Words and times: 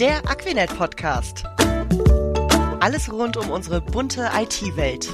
Der 0.00 0.26
Aquinet 0.30 0.74
Podcast. 0.78 1.44
Alles 2.80 3.12
rund 3.12 3.36
um 3.36 3.50
unsere 3.50 3.82
bunte 3.82 4.30
IT-Welt. 4.34 5.10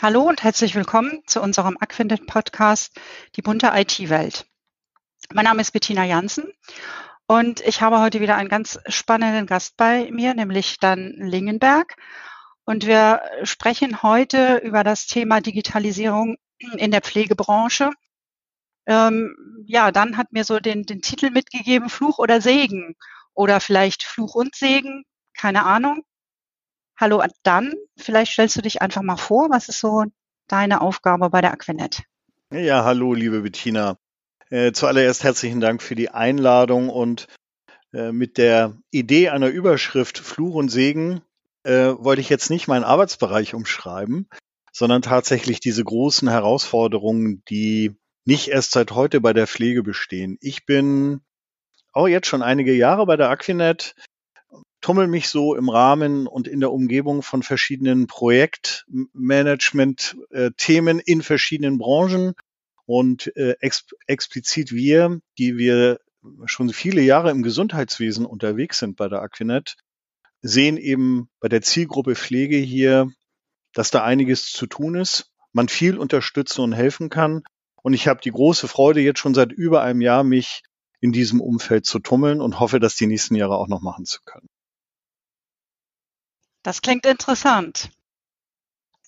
Hallo 0.00 0.22
und 0.22 0.42
herzlich 0.42 0.74
willkommen 0.74 1.20
zu 1.26 1.42
unserem 1.42 1.76
Aquinet 1.78 2.26
Podcast, 2.26 2.98
die 3.36 3.42
bunte 3.42 3.72
IT-Welt. 3.74 4.46
Mein 5.34 5.44
Name 5.44 5.60
ist 5.60 5.72
Bettina 5.72 6.06
Jansen 6.06 6.50
und 7.26 7.60
ich 7.60 7.82
habe 7.82 8.00
heute 8.00 8.20
wieder 8.20 8.36
einen 8.36 8.48
ganz 8.48 8.78
spannenden 8.86 9.44
Gast 9.44 9.76
bei 9.76 10.10
mir, 10.10 10.32
nämlich 10.32 10.78
Dan 10.78 11.12
Lingenberg. 11.18 11.96
Und 12.68 12.86
wir 12.86 13.22
sprechen 13.44 14.02
heute 14.02 14.58
über 14.58 14.84
das 14.84 15.06
Thema 15.06 15.40
Digitalisierung 15.40 16.36
in 16.76 16.90
der 16.90 17.00
Pflegebranche. 17.00 17.88
Ähm, 18.86 19.64
ja, 19.64 19.90
dann 19.90 20.18
hat 20.18 20.34
mir 20.34 20.44
so 20.44 20.60
den, 20.60 20.82
den 20.82 21.00
Titel 21.00 21.30
mitgegeben, 21.30 21.88
Fluch 21.88 22.18
oder 22.18 22.42
Segen. 22.42 22.94
Oder 23.32 23.60
vielleicht 23.60 24.02
Fluch 24.02 24.34
und 24.34 24.54
Segen, 24.54 25.04
keine 25.32 25.64
Ahnung. 25.64 26.02
Hallo 27.00 27.24
Dan, 27.42 27.72
vielleicht 27.96 28.32
stellst 28.32 28.56
du 28.56 28.60
dich 28.60 28.82
einfach 28.82 29.00
mal 29.00 29.16
vor, 29.16 29.48
was 29.48 29.70
ist 29.70 29.80
so 29.80 30.04
deine 30.46 30.82
Aufgabe 30.82 31.30
bei 31.30 31.40
der 31.40 31.52
Aquinet? 31.52 32.02
Ja, 32.52 32.84
hallo, 32.84 33.14
liebe 33.14 33.40
Bettina. 33.40 33.96
Äh, 34.50 34.72
zuallererst 34.72 35.24
herzlichen 35.24 35.62
Dank 35.62 35.80
für 35.80 35.94
die 35.94 36.10
Einladung 36.10 36.90
und 36.90 37.28
äh, 37.94 38.12
mit 38.12 38.36
der 38.36 38.76
Idee 38.90 39.30
einer 39.30 39.48
Überschrift 39.48 40.18
Fluch 40.18 40.54
und 40.54 40.68
Segen 40.68 41.22
äh, 41.64 41.94
wollte 41.98 42.20
ich 42.20 42.28
jetzt 42.28 42.50
nicht 42.50 42.68
meinen 42.68 42.84
Arbeitsbereich 42.84 43.54
umschreiben, 43.54 44.28
sondern 44.72 45.02
tatsächlich 45.02 45.60
diese 45.60 45.84
großen 45.84 46.28
Herausforderungen, 46.28 47.42
die 47.48 47.96
nicht 48.24 48.48
erst 48.48 48.72
seit 48.72 48.90
heute 48.92 49.20
bei 49.20 49.32
der 49.32 49.46
Pflege 49.46 49.82
bestehen. 49.82 50.38
Ich 50.40 50.66
bin 50.66 51.20
auch 51.92 52.08
jetzt 52.08 52.26
schon 52.26 52.42
einige 52.42 52.74
Jahre 52.74 53.06
bei 53.06 53.16
der 53.16 53.30
Aquinet, 53.30 53.94
tummel 54.80 55.08
mich 55.08 55.28
so 55.28 55.56
im 55.56 55.68
Rahmen 55.68 56.26
und 56.26 56.46
in 56.46 56.60
der 56.60 56.72
Umgebung 56.72 57.22
von 57.22 57.42
verschiedenen 57.42 58.06
Projektmanagement-Themen 58.06 61.00
in 61.00 61.22
verschiedenen 61.22 61.78
Branchen 61.78 62.34
und 62.86 63.34
äh, 63.36 63.56
ex 63.60 63.86
explizit 64.06 64.72
wir, 64.72 65.20
die 65.38 65.58
wir 65.58 66.00
schon 66.46 66.70
viele 66.70 67.00
Jahre 67.00 67.30
im 67.30 67.42
Gesundheitswesen 67.42 68.26
unterwegs 68.26 68.78
sind 68.78 68.96
bei 68.96 69.08
der 69.08 69.22
Aquinet, 69.22 69.76
sehen 70.42 70.76
eben 70.76 71.28
bei 71.40 71.48
der 71.48 71.62
Zielgruppe 71.62 72.14
Pflege 72.14 72.56
hier, 72.56 73.10
dass 73.72 73.90
da 73.90 74.04
einiges 74.04 74.52
zu 74.52 74.66
tun 74.66 74.94
ist, 74.94 75.32
man 75.52 75.68
viel 75.68 75.98
unterstützen 75.98 76.62
und 76.62 76.72
helfen 76.72 77.10
kann. 77.10 77.42
Und 77.82 77.94
ich 77.94 78.08
habe 78.08 78.20
die 78.20 78.30
große 78.30 78.68
Freude, 78.68 79.00
jetzt 79.00 79.20
schon 79.20 79.34
seit 79.34 79.52
über 79.52 79.82
einem 79.82 80.00
Jahr 80.00 80.24
mich 80.24 80.62
in 81.00 81.12
diesem 81.12 81.40
Umfeld 81.40 81.86
zu 81.86 82.00
tummeln 82.00 82.40
und 82.40 82.60
hoffe, 82.60 82.80
das 82.80 82.96
die 82.96 83.06
nächsten 83.06 83.34
Jahre 83.34 83.56
auch 83.56 83.68
noch 83.68 83.80
machen 83.80 84.04
zu 84.04 84.20
können. 84.24 84.48
Das 86.62 86.82
klingt 86.82 87.06
interessant. 87.06 87.90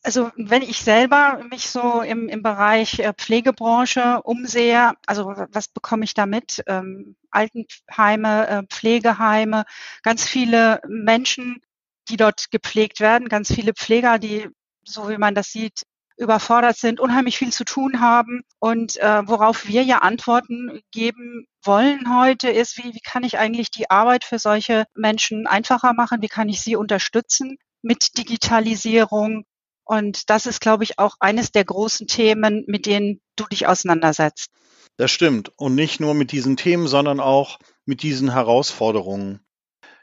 Also 0.03 0.31
wenn 0.37 0.63
ich 0.63 0.83
selber 0.83 1.45
mich 1.51 1.69
so 1.69 2.01
im, 2.01 2.29
im 2.29 2.43
Bereich 2.43 3.01
äh, 3.01 3.13
Pflegebranche 3.13 4.23
umsehe, 4.23 4.95
also 5.07 5.27
was 5.51 5.69
bekomme 5.69 6.05
ich 6.05 6.15
da 6.15 6.25
mit? 6.25 6.63
Ähm, 6.67 7.17
Altenheime, 7.31 8.49
äh, 8.49 8.63
Pflegeheime, 8.67 9.65
ganz 10.03 10.27
viele 10.27 10.81
Menschen, 10.89 11.61
die 12.09 12.17
dort 12.17 12.51
gepflegt 12.51 13.01
werden, 13.01 13.29
ganz 13.29 13.53
viele 13.53 13.75
Pfleger, 13.75 14.19
die, 14.19 14.49
so 14.85 15.11
wie 15.11 15.19
man 15.19 15.35
das 15.35 15.53
sieht, 15.53 15.83
überfordert 16.17 16.77
sind, 16.77 17.01
unheimlich 17.01 17.39
viel 17.39 17.53
zu 17.53 17.65
tun 17.65 18.01
haben. 18.01 18.43
Und 18.59 18.97
äh, 18.99 19.27
worauf 19.27 19.67
wir 19.67 19.83
ja 19.83 19.99
Antworten 19.99 20.81
geben 20.93 21.47
wollen 21.63 22.15
heute 22.19 22.51
ist, 22.51 22.79
wie, 22.79 22.95
wie 22.95 23.01
kann 23.01 23.23
ich 23.23 23.39
eigentlich 23.39 23.71
die 23.71 23.91
Arbeit 23.91 24.25
für 24.25 24.39
solche 24.39 24.85
Menschen 24.95 25.47
einfacher 25.47 25.93
machen? 25.93 26.23
Wie 26.23 26.29
kann 26.29 26.49
ich 26.49 26.63
sie 26.63 26.77
unterstützen 26.77 27.59
mit 27.83 28.19
Digitalisierung? 28.19 29.45
Und 29.91 30.31
das 30.31 30.47
ist, 30.47 30.61
glaube 30.61 30.85
ich, 30.85 31.01
auch 31.01 31.17
eines 31.19 31.51
der 31.51 31.65
großen 31.65 32.07
Themen, 32.07 32.63
mit 32.69 32.87
denen 32.87 33.21
du 33.35 33.45
dich 33.47 33.67
auseinandersetzt. 33.67 34.53
Das 34.97 35.11
stimmt. 35.11 35.51
Und 35.57 35.75
nicht 35.75 35.99
nur 35.99 36.15
mit 36.15 36.31
diesen 36.31 36.57
Themen, 36.57 36.87
sondern 36.87 37.19
auch 37.19 37.59
mit 37.87 38.05
diesen 38.05 38.33
Herausforderungen. 38.33 39.41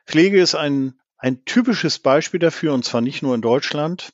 Pflege 0.05 0.41
ist 0.41 0.55
ein, 0.55 0.99
ein 1.17 1.45
typisches 1.45 1.99
Beispiel 1.99 2.41
dafür, 2.41 2.73
und 2.73 2.83
zwar 2.83 2.99
nicht 2.99 3.21
nur 3.21 3.33
in 3.33 3.41
Deutschland, 3.41 4.11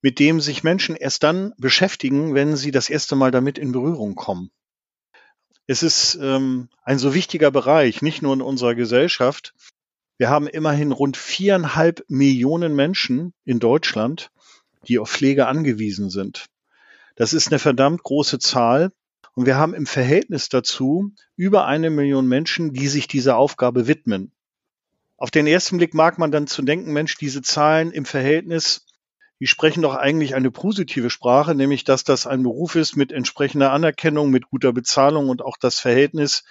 mit 0.00 0.18
dem 0.18 0.40
sich 0.40 0.64
Menschen 0.64 0.96
erst 0.96 1.22
dann 1.22 1.52
beschäftigen, 1.58 2.34
wenn 2.34 2.56
sie 2.56 2.70
das 2.70 2.88
erste 2.88 3.14
Mal 3.14 3.30
damit 3.30 3.58
in 3.58 3.72
Berührung 3.72 4.14
kommen. 4.14 4.50
Es 5.66 5.82
ist 5.82 6.14
ähm, 6.14 6.70
ein 6.82 6.98
so 6.98 7.12
wichtiger 7.12 7.50
Bereich, 7.50 8.00
nicht 8.00 8.22
nur 8.22 8.32
in 8.32 8.40
unserer 8.40 8.74
Gesellschaft. 8.74 9.52
Wir 10.16 10.30
haben 10.30 10.46
immerhin 10.46 10.92
rund 10.92 11.18
viereinhalb 11.18 12.06
Millionen 12.08 12.74
Menschen 12.74 13.34
in 13.44 13.60
Deutschland, 13.60 14.30
die 14.86 14.98
auf 14.98 15.10
Pflege 15.10 15.46
angewiesen 15.46 16.10
sind. 16.10 16.46
Das 17.16 17.32
ist 17.32 17.48
eine 17.48 17.58
verdammt 17.58 18.02
große 18.02 18.38
Zahl. 18.38 18.92
Und 19.34 19.46
wir 19.46 19.56
haben 19.56 19.74
im 19.74 19.86
Verhältnis 19.86 20.48
dazu 20.48 21.12
über 21.36 21.66
eine 21.66 21.90
Million 21.90 22.26
Menschen, 22.26 22.72
die 22.72 22.88
sich 22.88 23.06
dieser 23.08 23.36
Aufgabe 23.36 23.86
widmen. 23.86 24.32
Auf 25.16 25.30
den 25.30 25.46
ersten 25.46 25.78
Blick 25.78 25.94
mag 25.94 26.18
man 26.18 26.30
dann 26.30 26.46
zu 26.46 26.62
denken, 26.62 26.92
Mensch, 26.92 27.16
diese 27.16 27.42
Zahlen 27.42 27.90
im 27.90 28.04
Verhältnis, 28.04 28.86
die 29.40 29.46
sprechen 29.46 29.82
doch 29.82 29.94
eigentlich 29.94 30.34
eine 30.34 30.50
positive 30.50 31.10
Sprache, 31.10 31.54
nämlich 31.54 31.84
dass 31.84 32.04
das 32.04 32.26
ein 32.26 32.42
Beruf 32.42 32.74
ist 32.74 32.96
mit 32.96 33.12
entsprechender 33.12 33.72
Anerkennung, 33.72 34.30
mit 34.30 34.48
guter 34.48 34.72
Bezahlung 34.72 35.28
und 35.28 35.42
auch 35.42 35.56
das 35.56 35.78
Verhältnis 35.78 36.44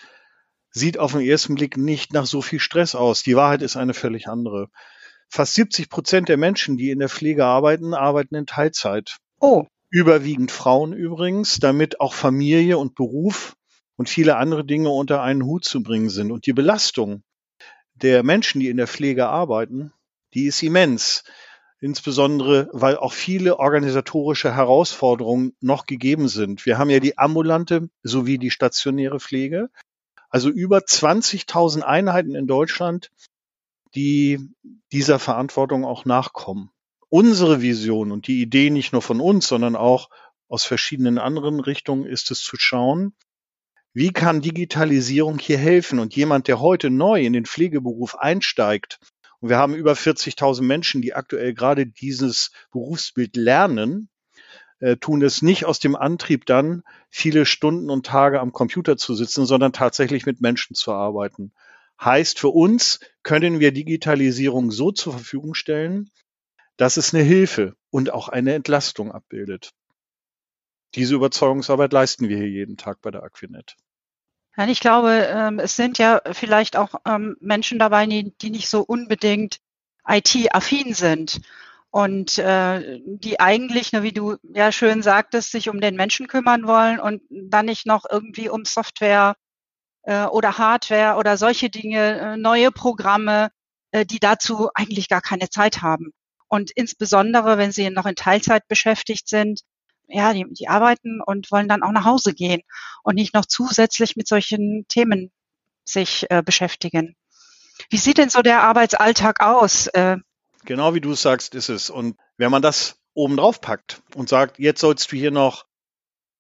sieht 0.70 0.98
auf 0.98 1.14
den 1.14 1.22
ersten 1.22 1.56
Blick 1.56 1.78
nicht 1.78 2.14
nach 2.14 2.26
so 2.26 2.42
viel 2.42 2.60
Stress 2.60 2.96
aus. 2.96 3.24
Die 3.24 3.36
Wahrheit 3.36 3.62
ist 3.62 3.78
eine 3.78 3.94
völlig 3.94 4.28
andere. 4.28 4.70
Fast 5.30 5.56
70 5.56 5.90
Prozent 5.90 6.30
der 6.30 6.38
Menschen, 6.38 6.78
die 6.78 6.90
in 6.90 7.00
der 7.00 7.10
Pflege 7.10 7.46
arbeiten, 7.46 7.94
arbeiten 7.94 8.36
in 8.36 8.46
Teilzeit. 8.46 9.18
Oh. 9.40 9.66
Überwiegend 9.90 10.52
Frauen 10.52 10.94
übrigens, 10.94 11.60
damit 11.60 12.00
auch 12.00 12.14
Familie 12.14 12.78
und 12.78 12.96
Beruf 12.96 13.56
und 13.96 14.10
viele 14.10 14.38
andere 14.38 14.66
Dinge 14.66 14.90
unter 14.90 15.22
einen 15.22 15.44
Hut 15.44 15.66
zu 15.66 15.84
bringen 15.84 16.10
sind. 16.10 16.32
Und 16.32 16.46
die 16.46 16.54
Belastung 16.54 17.24
der 17.96 18.24
Menschen, 18.24 18.60
die 18.60 18.70
in 18.70 18.78
der 18.78 18.88
Pflege 18.88 19.28
arbeiten, 19.28 19.92
die 20.34 20.46
ist 20.46 20.62
immens. 20.64 21.24
Insbesondere, 21.80 22.70
weil 22.74 22.98
auch 22.98 23.14
viele 23.14 23.60
organisatorische 23.60 24.56
Herausforderungen 24.56 25.56
noch 25.62 25.86
gegeben 25.86 26.28
sind. 26.28 26.66
Wir 26.66 26.80
haben 26.80 26.90
ja 26.90 27.00
die 27.00 27.18
ambulante 27.18 27.90
sowie 28.02 28.40
die 28.40 28.50
stationäre 28.50 29.20
Pflege. 29.20 29.70
Also 30.30 30.50
über 30.50 30.80
20.000 30.80 31.82
Einheiten 31.82 32.36
in 32.36 32.48
Deutschland, 32.48 33.12
die 33.96 34.40
dieser 34.92 35.20
Verantwortung 35.20 35.86
auch 35.86 36.06
nachkommen. 36.06 36.72
Unsere 37.10 37.62
Vision 37.62 38.12
und 38.12 38.28
die 38.28 38.42
Idee 38.42 38.70
nicht 38.70 38.94
nur 38.94 39.02
von 39.02 39.22
uns, 39.22 39.48
sondern 39.48 39.76
auch 39.76 40.10
aus 40.50 40.64
verschiedenen 40.64 41.18
anderen 41.18 41.60
Richtungen 41.60 42.06
ist 42.06 42.32
es 42.32 42.42
zu 42.42 42.58
schauen, 42.58 43.14
wie 43.94 44.12
kann 44.12 44.42
Digitalisierung 44.42 45.40
hier 45.40 45.58
helfen? 45.58 46.00
Und 46.00 46.16
jemand, 46.16 46.48
der 46.48 46.60
heute 46.60 46.90
neu 46.90 47.26
in 47.26 47.34
den 47.34 47.46
Pflegeberuf 47.46 48.16
einsteigt, 48.16 49.00
und 49.40 49.50
wir 49.50 49.58
haben 49.58 49.74
über 49.74 49.94
40.000 49.94 50.62
Menschen, 50.62 51.02
die 51.02 51.14
aktuell 51.14 51.54
gerade 51.54 51.86
dieses 51.86 52.52
Berufsbild 52.72 53.36
lernen, 53.36 54.10
äh, 54.80 54.98
tun 54.98 55.22
es 55.24 55.42
nicht 55.42 55.66
aus 55.66 55.80
dem 55.80 55.96
Antrieb 55.96 56.46
dann, 56.46 56.84
viele 57.10 57.46
Stunden 57.46 57.90
und 57.90 58.06
Tage 58.06 58.40
am 58.40 58.52
Computer 58.52 58.98
zu 58.98 59.16
sitzen, 59.16 59.46
sondern 59.46 59.74
tatsächlich 59.74 60.26
mit 60.26 60.42
Menschen 60.42 60.76
zu 60.76 60.92
arbeiten. 60.92 61.52
Heißt 62.00 62.40
für 62.40 62.50
uns, 62.50 63.00
können 63.24 63.60
wir 63.60 63.72
Digitalisierung 63.72 64.72
so 64.72 64.92
zur 64.92 65.14
Verfügung 65.14 65.54
stellen, 65.56 66.12
dass 66.78 66.98
es 66.98 67.14
eine 67.14 67.24
Hilfe 67.24 67.76
und 67.90 68.12
auch 68.12 68.30
eine 68.30 68.54
Entlastung 68.54 69.12
abbildet. 69.12 69.72
Diese 70.96 71.16
Überzeugungsarbeit 71.16 71.92
leisten 71.92 72.30
wir 72.30 72.38
hier 72.38 72.50
jeden 72.50 72.78
Tag 72.78 73.02
bei 73.02 73.12
der 73.12 73.24
Aquinet. 73.24 73.76
Ja, 74.56 74.68
ich 74.68 74.80
glaube, 74.80 75.28
ähm, 75.30 75.60
es 75.60 75.76
sind 75.76 75.98
ja 75.98 76.22
vielleicht 76.32 76.78
auch 76.78 76.96
ähm, 77.06 77.38
Menschen 77.40 77.78
dabei, 77.78 78.06
die, 78.08 78.50
nicht 78.50 78.70
so 78.70 78.82
unbedingt 78.82 79.60
IT-affin 80.08 80.94
sind 80.94 81.42
und 81.92 82.38
äh, 82.40 83.02
die 83.06 83.40
eigentlich, 83.40 83.92
wie 83.94 84.12
du 84.12 84.38
ja 84.44 84.72
schön 84.72 85.04
sagtest, 85.04 85.52
sich 85.52 85.70
um 85.70 85.80
den 85.80 85.96
Menschen 85.96 86.28
kümmern 86.28 86.66
wollen 86.66 87.00
und 87.00 87.22
dann 87.30 87.66
nicht 87.66 87.86
noch 87.86 88.06
irgendwie 88.10 88.50
um 88.50 88.66
Software 88.66 89.36
äh, 90.08 90.26
oder 90.26 90.58
Hardware 90.58 91.18
oder 91.18 91.38
solche 91.38 91.70
Dinge, 91.70 92.20
äh, 92.20 92.38
neue 92.38 92.72
Programme, 92.72 93.50
äh, 93.92 94.06
die 94.06 94.20
dazu 94.20 94.70
eigentlich 94.74 95.10
gar 95.10 95.22
keine 95.22 95.50
Zeit 95.50 95.82
haben. 95.82 96.14
Und 96.48 96.72
insbesondere, 96.72 97.58
wenn 97.58 97.74
sie 97.74 97.90
noch 97.90 98.06
in 98.06 98.16
Teilzeit 98.16 98.68
beschäftigt 98.70 99.28
sind, 99.28 99.62
ja, 100.08 100.32
die, 100.32 100.46
die 100.50 100.70
arbeiten 100.70 101.22
und 101.22 101.52
wollen 101.52 101.68
dann 101.68 101.84
auch 101.84 101.92
nach 101.92 102.06
Hause 102.06 102.34
gehen 102.34 102.62
und 103.04 103.16
nicht 103.16 103.34
noch 103.34 103.46
zusätzlich 103.46 104.16
mit 104.16 104.30
solchen 104.30 104.86
Themen 104.88 105.30
sich 105.84 106.26
äh, 106.30 106.42
beschäftigen. 106.42 107.18
Wie 107.90 107.98
sieht 107.98 108.18
denn 108.18 108.30
so 108.30 108.42
der 108.42 108.64
Arbeitsalltag 108.64 109.42
aus? 109.42 109.88
Äh, 109.88 110.18
genau 110.64 110.94
wie 110.94 111.02
du 111.02 111.16
sagst, 111.16 111.54
ist 111.54 111.68
es. 111.68 111.90
Und 111.90 112.16
wenn 112.38 112.52
man 112.52 112.62
das 112.62 112.98
obendrauf 113.14 113.60
packt 113.60 114.02
und 114.16 114.30
sagt, 114.30 114.58
jetzt 114.58 114.80
sollst 114.80 115.12
du 115.12 115.18
hier 115.18 115.32
noch 115.32 115.66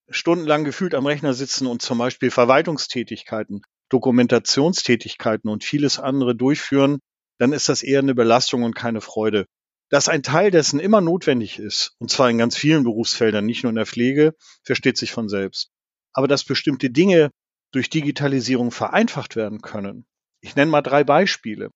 stundenlang 0.09 0.63
gefühlt 0.63 0.95
am 0.95 1.05
Rechner 1.05 1.33
sitzen 1.33 1.67
und 1.67 1.81
zum 1.81 1.97
Beispiel 1.97 2.31
Verwaltungstätigkeiten, 2.31 3.61
Dokumentationstätigkeiten 3.89 5.49
und 5.49 5.63
vieles 5.63 5.99
andere 5.99 6.35
durchführen, 6.35 6.99
dann 7.39 7.53
ist 7.53 7.69
das 7.69 7.83
eher 7.83 7.99
eine 7.99 8.15
Belastung 8.15 8.63
und 8.63 8.75
keine 8.75 9.01
Freude. 9.01 9.45
Dass 9.89 10.09
ein 10.09 10.23
Teil 10.23 10.51
dessen 10.51 10.79
immer 10.79 10.99
notwendig 11.01 11.59
ist, 11.59 11.93
und 11.99 12.11
zwar 12.11 12.29
in 12.29 12.37
ganz 12.37 12.57
vielen 12.57 12.83
Berufsfeldern, 12.83 13.45
nicht 13.45 13.63
nur 13.63 13.69
in 13.69 13.77
der 13.77 13.85
Pflege, 13.85 14.33
versteht 14.63 14.97
sich 14.97 15.11
von 15.11 15.29
selbst. 15.29 15.69
Aber 16.13 16.27
dass 16.27 16.43
bestimmte 16.43 16.89
Dinge 16.89 17.31
durch 17.71 17.89
Digitalisierung 17.89 18.71
vereinfacht 18.71 19.35
werden 19.35 19.61
können. 19.61 20.05
Ich 20.41 20.55
nenne 20.55 20.71
mal 20.71 20.81
drei 20.81 21.03
Beispiele. 21.03 21.69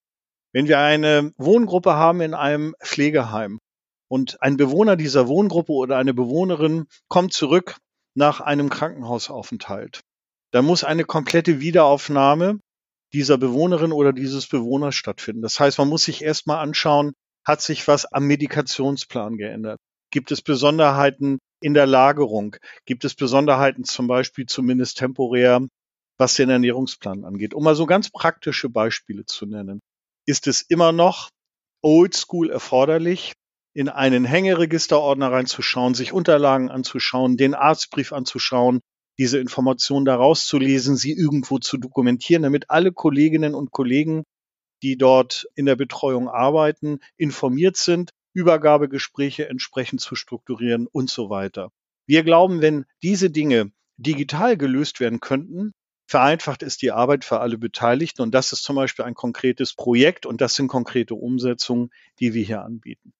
Wenn 0.54 0.68
wir 0.68 0.80
eine 0.80 1.31
Wohngruppe 1.38 1.94
haben 1.94 2.22
in 2.22 2.34
einem 2.34 2.75
Pflegeheim 2.84 3.60
und 4.10 4.42
ein 4.42 4.57
Bewohner 4.57 4.98
dieser 4.98 5.27
Wohngruppe 5.27 5.72
oder 5.72 5.98
eine 5.98 6.13
Bewohnerin 6.13 6.88
kommt 7.07 7.34
zurück 7.34 7.77
nach 8.16 8.42
einem 8.42 8.69
Krankenhausaufenthalt, 8.69 10.02
dann 10.52 10.66
muss 10.66 10.84
eine 10.84 11.06
komplette 11.06 11.60
Wiederaufnahme 11.60 12.60
dieser 13.13 13.38
Bewohnerin 13.38 13.92
oder 13.92 14.13
dieses 14.13 14.48
Bewohners 14.48 14.96
stattfinden. 14.96 15.42
Das 15.42 15.60
heißt, 15.60 15.78
man 15.78 15.90
muss 15.90 16.04
sich 16.04 16.24
erstmal 16.24 16.60
anschauen, 16.60 17.13
hat 17.46 17.62
sich 17.62 17.88
was 17.88 18.06
am 18.06 18.25
Medikationsplan 18.25 19.38
geändert? 19.38 19.80
Gibt 20.12 20.31
es 20.31 20.42
Besonderheiten 20.42 21.40
in 21.62 21.74
der 21.74 21.88
Lagerung? 21.88 22.56
Gibt 22.86 23.06
es 23.06 23.16
Besonderheiten 23.16 23.84
zum 23.84 24.08
Beispiel 24.08 24.46
zumindest 24.46 24.98
temporär, 24.98 25.66
was 26.18 26.36
den 26.36 26.50
Ernährungsplan 26.50 27.24
angeht? 27.25 27.54
Um 27.54 27.63
mal 27.63 27.75
so 27.75 27.86
ganz 27.86 28.10
praktische 28.10 28.69
Beispiele 28.69 29.25
zu 29.25 29.46
nennen. 29.46 29.80
Ist 30.25 30.48
es 30.48 30.62
immer 30.62 30.92
noch 30.92 31.30
oldschool 31.81 32.50
erforderlich, 32.52 33.34
in 33.73 33.89
einen 33.89 34.25
Hängeregisterordner 34.25 35.31
reinzuschauen, 35.31 35.94
sich 35.94 36.12
Unterlagen 36.12 36.69
anzuschauen, 36.69 37.38
den 37.38 37.53
Arztbrief 37.53 38.12
anzuschauen, 38.12 38.81
diese 39.18 39.39
Informationen 39.39 40.06
daraus 40.06 40.45
zu 40.45 40.57
lesen, 40.57 40.95
sie 40.95 41.13
irgendwo 41.13 41.59
zu 41.59 41.77
dokumentieren, 41.77 42.44
damit 42.44 42.69
alle 42.69 42.91
Kolleginnen 42.91 43.56
und 43.56 43.71
Kollegen, 43.71 44.23
die 44.83 44.97
dort 44.97 45.45
in 45.56 45.65
der 45.65 45.75
Betreuung 45.75 46.27
arbeiten, 46.27 47.00
informiert 47.18 47.77
sind, 47.77 48.09
Übergabegespräche 48.33 49.47
entsprechend 49.47 50.01
zu 50.01 50.15
strukturieren 50.15 50.88
und 50.88 51.09
so 51.09 51.29
weiter. 51.29 51.69
Wir 52.07 52.24
glauben, 52.24 52.62
wenn 52.62 52.85
diese 53.03 53.29
Dinge 53.29 53.71
digital 53.97 54.57
gelöst 54.57 55.00
werden 55.00 55.19
könnten, 55.19 55.71
vereinfacht 56.07 56.63
es 56.63 56.77
die 56.77 56.91
Arbeit 56.91 57.24
für 57.24 57.39
alle 57.39 57.57
Beteiligten. 57.57 58.21
Und 58.21 58.33
das 58.33 58.51
ist 58.51 58.63
zum 58.63 58.75
Beispiel 58.75 59.06
ein 59.06 59.13
konkretes 59.13 59.74
Projekt 59.75 60.25
und 60.25 60.41
das 60.41 60.56
sind 60.56 60.67
konkrete 60.67 61.15
Umsetzungen, 61.15 61.89
die 62.19 62.33
wir 62.33 62.44
hier 62.44 62.63
anbieten 62.63 63.13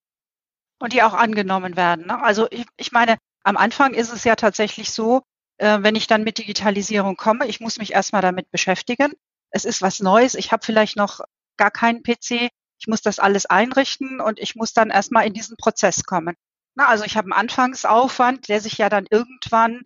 und 0.82 0.94
die 0.94 1.04
auch 1.04 1.14
angenommen 1.14 1.76
werden. 1.76 2.08
Ne? 2.08 2.22
Also 2.22 2.48
ich, 2.52 2.66
ich 2.78 2.92
meine, 2.92 3.18
am 3.44 3.58
Anfang 3.58 3.94
ist 3.94 4.12
es 4.12 4.24
ja 4.24 4.36
tatsächlich 4.36 4.92
so, 4.92 5.22
äh, 5.58 5.80
wenn 5.82 5.96
ich 5.96 6.08
dann 6.08 6.24
mit 6.24 6.38
Digitalisierung 6.38 7.16
komme, 7.18 7.48
ich 7.48 7.60
muss 7.60 7.78
mich 7.78 7.94
erstmal 7.94 8.22
damit 8.22 8.50
beschäftigen. 8.52 9.14
Es 9.52 9.66
ist 9.66 9.82
was 9.82 10.00
Neues. 10.00 10.36
Ich 10.36 10.52
habe 10.52 10.66
vielleicht 10.66 10.96
noch 10.96 11.22
gar 11.58 11.72
keinen 11.72 12.04
PC. 12.04 12.50
Ich 12.80 12.88
muss 12.88 13.02
das 13.02 13.20
alles 13.20 13.46
einrichten 13.46 14.22
und 14.22 14.40
ich 14.40 14.56
muss 14.56 14.74
dann 14.74 14.90
erstmal 14.90 15.28
in 15.28 15.34
diesen 15.34 15.58
Prozess 15.58 16.04
kommen. 16.04 16.36
Na, 16.76 16.88
also 16.88 17.04
ich 17.04 17.18
habe 17.18 17.26
einen 17.26 17.34
Anfangsaufwand, 17.34 18.48
der 18.48 18.62
sich 18.62 18.78
ja 18.78 18.90
dann 18.90 19.06
irgendwann 19.10 19.82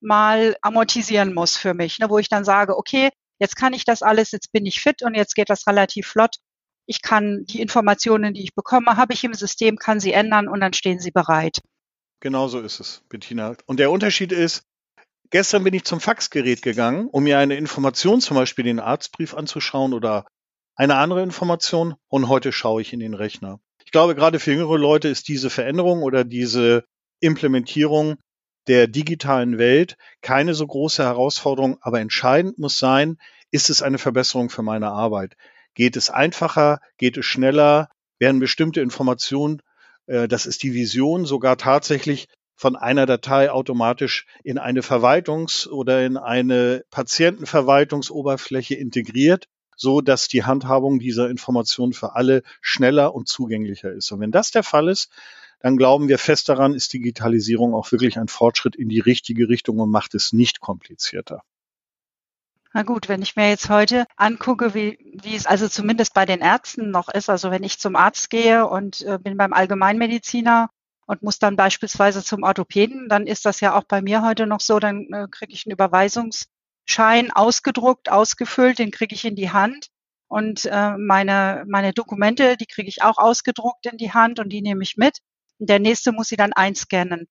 mal 0.00 0.56
amortisieren 0.62 1.34
muss 1.34 1.56
für 1.56 1.74
mich, 1.74 1.98
ne, 1.98 2.08
wo 2.08 2.18
ich 2.18 2.28
dann 2.28 2.44
sage, 2.44 2.76
okay, 2.76 3.10
jetzt 3.38 3.56
kann 3.56 3.74
ich 3.74 3.84
das 3.84 4.02
alles, 4.02 4.30
jetzt 4.30 4.50
bin 4.50 4.66
ich 4.66 4.80
fit 4.80 5.02
und 5.02 5.14
jetzt 5.14 5.34
geht 5.34 5.50
das 5.50 5.66
relativ 5.66 6.06
flott 6.08 6.36
ich 6.90 7.02
kann 7.02 7.44
die 7.46 7.60
Informationen, 7.60 8.34
die 8.34 8.42
ich 8.42 8.52
bekomme, 8.52 8.96
habe 8.96 9.12
ich 9.12 9.22
im 9.22 9.32
System, 9.32 9.76
kann 9.76 10.00
sie 10.00 10.12
ändern 10.12 10.48
und 10.48 10.58
dann 10.58 10.72
stehen 10.72 10.98
sie 10.98 11.12
bereit. 11.12 11.62
Genau 12.18 12.48
so 12.48 12.58
ist 12.58 12.80
es, 12.80 13.04
Bettina. 13.08 13.54
Und 13.66 13.78
der 13.78 13.92
Unterschied 13.92 14.32
ist, 14.32 14.64
gestern 15.30 15.62
bin 15.62 15.72
ich 15.72 15.84
zum 15.84 16.00
Faxgerät 16.00 16.62
gegangen, 16.62 17.06
um 17.06 17.22
mir 17.22 17.38
eine 17.38 17.54
Information, 17.54 18.20
zum 18.20 18.36
Beispiel 18.36 18.64
den 18.64 18.80
Arztbrief 18.80 19.34
anzuschauen 19.34 19.94
oder 19.94 20.26
eine 20.74 20.96
andere 20.96 21.22
Information 21.22 21.94
und 22.08 22.28
heute 22.28 22.50
schaue 22.50 22.82
ich 22.82 22.92
in 22.92 22.98
den 22.98 23.14
Rechner. 23.14 23.60
Ich 23.84 23.92
glaube, 23.92 24.16
gerade 24.16 24.40
für 24.40 24.50
jüngere 24.50 24.76
Leute 24.76 25.06
ist 25.06 25.28
diese 25.28 25.48
Veränderung 25.48 26.02
oder 26.02 26.24
diese 26.24 26.82
Implementierung 27.20 28.16
der 28.66 28.88
digitalen 28.88 29.58
Welt 29.58 29.96
keine 30.22 30.54
so 30.54 30.66
große 30.66 31.04
Herausforderung, 31.04 31.78
aber 31.82 32.00
entscheidend 32.00 32.58
muss 32.58 32.80
sein, 32.80 33.16
ist 33.52 33.70
es 33.70 33.80
eine 33.80 33.98
Verbesserung 33.98 34.50
für 34.50 34.62
meine 34.62 34.88
Arbeit? 34.88 35.36
Geht 35.74 35.96
es 35.96 36.10
einfacher? 36.10 36.80
Geht 36.98 37.16
es 37.16 37.26
schneller? 37.26 37.88
Werden 38.18 38.40
bestimmte 38.40 38.80
Informationen, 38.80 39.62
äh, 40.06 40.28
das 40.28 40.46
ist 40.46 40.62
die 40.62 40.74
Vision, 40.74 41.24
sogar 41.24 41.56
tatsächlich 41.56 42.28
von 42.54 42.76
einer 42.76 43.06
Datei 43.06 43.50
automatisch 43.50 44.26
in 44.44 44.58
eine 44.58 44.82
Verwaltungs- 44.82 45.66
oder 45.66 46.04
in 46.04 46.18
eine 46.18 46.84
Patientenverwaltungsoberfläche 46.90 48.74
integriert, 48.74 49.46
so 49.76 50.02
dass 50.02 50.28
die 50.28 50.44
Handhabung 50.44 50.98
dieser 50.98 51.30
Informationen 51.30 51.94
für 51.94 52.14
alle 52.16 52.42
schneller 52.60 53.14
und 53.14 53.28
zugänglicher 53.28 53.90
ist. 53.90 54.12
Und 54.12 54.20
wenn 54.20 54.30
das 54.30 54.50
der 54.50 54.62
Fall 54.62 54.88
ist, 54.88 55.10
dann 55.60 55.78
glauben 55.78 56.08
wir 56.08 56.18
fest 56.18 56.50
daran, 56.50 56.74
ist 56.74 56.92
Digitalisierung 56.92 57.74
auch 57.74 57.90
wirklich 57.92 58.18
ein 58.18 58.28
Fortschritt 58.28 58.76
in 58.76 58.90
die 58.90 59.00
richtige 59.00 59.48
Richtung 59.48 59.78
und 59.78 59.90
macht 59.90 60.14
es 60.14 60.34
nicht 60.34 60.60
komplizierter. 60.60 61.42
Na 62.72 62.82
gut, 62.84 63.08
wenn 63.08 63.22
ich 63.22 63.34
mir 63.34 63.48
jetzt 63.48 63.68
heute 63.68 64.06
angucke, 64.16 64.74
wie, 64.74 64.96
wie 65.22 65.34
es 65.34 65.46
also 65.46 65.68
zumindest 65.68 66.14
bei 66.14 66.24
den 66.24 66.40
Ärzten 66.40 66.90
noch 66.90 67.08
ist, 67.08 67.28
also 67.28 67.50
wenn 67.50 67.64
ich 67.64 67.80
zum 67.80 67.96
Arzt 67.96 68.30
gehe 68.30 68.66
und 68.66 69.02
äh, 69.02 69.18
bin 69.18 69.36
beim 69.36 69.52
Allgemeinmediziner 69.52 70.70
und 71.06 71.22
muss 71.22 71.40
dann 71.40 71.56
beispielsweise 71.56 72.22
zum 72.22 72.44
Orthopäden, 72.44 73.08
dann 73.08 73.26
ist 73.26 73.44
das 73.44 73.60
ja 73.60 73.74
auch 73.74 73.84
bei 73.84 74.02
mir 74.02 74.22
heute 74.22 74.46
noch 74.46 74.60
so, 74.60 74.78
dann 74.78 75.08
äh, 75.12 75.26
kriege 75.28 75.52
ich 75.52 75.66
einen 75.66 75.72
Überweisungsschein 75.72 77.32
ausgedruckt, 77.32 78.08
ausgefüllt, 78.08 78.78
den 78.78 78.92
kriege 78.92 79.16
ich 79.16 79.24
in 79.24 79.34
die 79.34 79.50
Hand 79.50 79.88
und 80.28 80.64
äh, 80.66 80.96
meine, 80.96 81.64
meine 81.66 81.92
Dokumente, 81.92 82.56
die 82.56 82.66
kriege 82.66 82.88
ich 82.88 83.02
auch 83.02 83.18
ausgedruckt 83.18 83.86
in 83.86 83.98
die 83.98 84.12
Hand 84.12 84.38
und 84.38 84.48
die 84.50 84.62
nehme 84.62 84.84
ich 84.84 84.96
mit. 84.96 85.18
Der 85.58 85.80
nächste 85.80 86.12
muss 86.12 86.28
sie 86.28 86.36
dann 86.36 86.52
einscannen. 86.52 87.26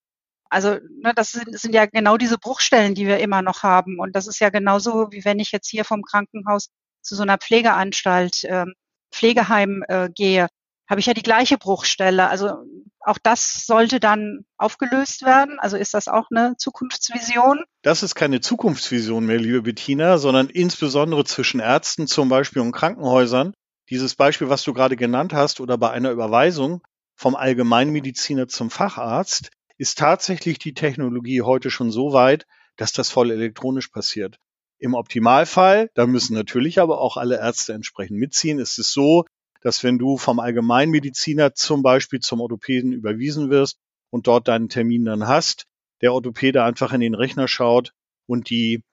Also 0.50 0.78
ne, 1.02 1.14
das 1.16 1.32
sind, 1.32 1.58
sind 1.58 1.74
ja 1.74 1.86
genau 1.86 2.18
diese 2.18 2.38
Bruchstellen, 2.38 2.96
die 2.96 3.08
wir 3.08 3.20
immer 3.20 3.42
noch 3.42 3.64
haben. 3.64 4.00
Und 4.00 4.16
das 4.16 4.28
ist 4.28 4.40
ja 4.40 4.50
genauso, 4.50 5.12
wie 5.12 5.24
wenn 5.26 5.40
ich 5.40 5.52
jetzt 5.52 5.70
hier 5.70 5.86
vom 5.86 6.02
Krankenhaus 6.04 6.70
zu 7.02 7.16
so 7.16 7.24
einer 7.24 7.38
Pflegeanstalt, 7.38 8.44
äh, 8.46 8.66
Pflegeheim 9.12 9.84
äh, 9.88 10.10
gehe, 10.14 10.48
habe 10.90 11.00
ich 11.00 11.06
ja 11.06 11.14
die 11.14 11.24
gleiche 11.24 11.58
Bruchstelle. 11.58 12.30
Also 12.30 12.64
auch 13.02 13.20
das 13.22 13.66
sollte 13.66 14.00
dann 14.00 14.46
aufgelöst 14.58 15.24
werden. 15.24 15.60
Also 15.60 15.78
ist 15.78 15.94
das 15.94 16.08
auch 16.08 16.28
eine 16.32 16.56
Zukunftsvision? 16.58 17.64
Das 17.84 18.02
ist 18.02 18.16
keine 18.16 18.42
Zukunftsvision 18.42 19.26
mehr, 19.26 19.38
liebe 19.38 19.62
Bettina, 19.62 20.18
sondern 20.18 20.50
insbesondere 20.50 21.24
zwischen 21.26 21.60
Ärzten 21.60 22.08
zum 22.08 22.28
Beispiel 22.28 22.62
und 22.62 22.72
Krankenhäusern. 22.72 23.54
Dieses 23.90 24.16
Beispiel, 24.16 24.50
was 24.50 24.64
du 24.64 24.74
gerade 24.74 24.96
genannt 24.96 25.34
hast, 25.34 25.62
oder 25.62 25.78
bei 25.78 25.92
einer 25.92 26.12
Überweisung 26.12 26.82
vom 27.16 27.36
Allgemeinmediziner 27.36 28.48
zum 28.48 28.70
Facharzt, 28.70 29.52
ist 29.80 29.98
tatsächlich 29.98 30.60
die 30.60 30.74
Technologie 30.74 31.42
heute 31.42 31.72
schon 31.72 31.90
so 31.90 32.14
weit, 32.14 32.46
dass 32.76 32.92
das 32.92 33.10
voll 33.10 33.32
elektronisch 33.32 33.88
passiert. 33.88 34.38
Im 34.78 34.94
Optimalfall, 34.94 35.90
da 35.96 36.06
müssen 36.06 36.36
natürlich 36.36 36.80
aber 36.80 37.00
auch 37.00 37.18
alle 37.18 37.40
Ärzte 37.40 37.74
entsprechend 37.74 38.20
mitziehen, 38.20 38.60
ist 38.60 38.78
es 38.78 38.92
so, 38.92 39.26
dass 39.62 39.84
wenn 39.84 39.98
du 39.98 40.18
vom 40.18 40.40
Allgemeinmediziner 40.40 41.54
zum 41.54 41.82
Beispiel 41.82 42.20
zum 42.20 42.42
Orthopäden 42.42 42.92
überwiesen 42.92 43.50
wirst 43.50 43.80
und 44.10 44.28
dort 44.28 44.48
deinen 44.48 44.70
Termin 44.70 45.06
dann 45.06 45.28
hast, 45.28 45.66
der 46.02 46.14
Orthopäde 46.14 46.64
einfach 46.64 46.94
in 46.94 47.02
den 47.02 47.16
Rechner 47.16 47.48
schaut 47.48 47.94
und 48.28 48.50
die 48.50 48.84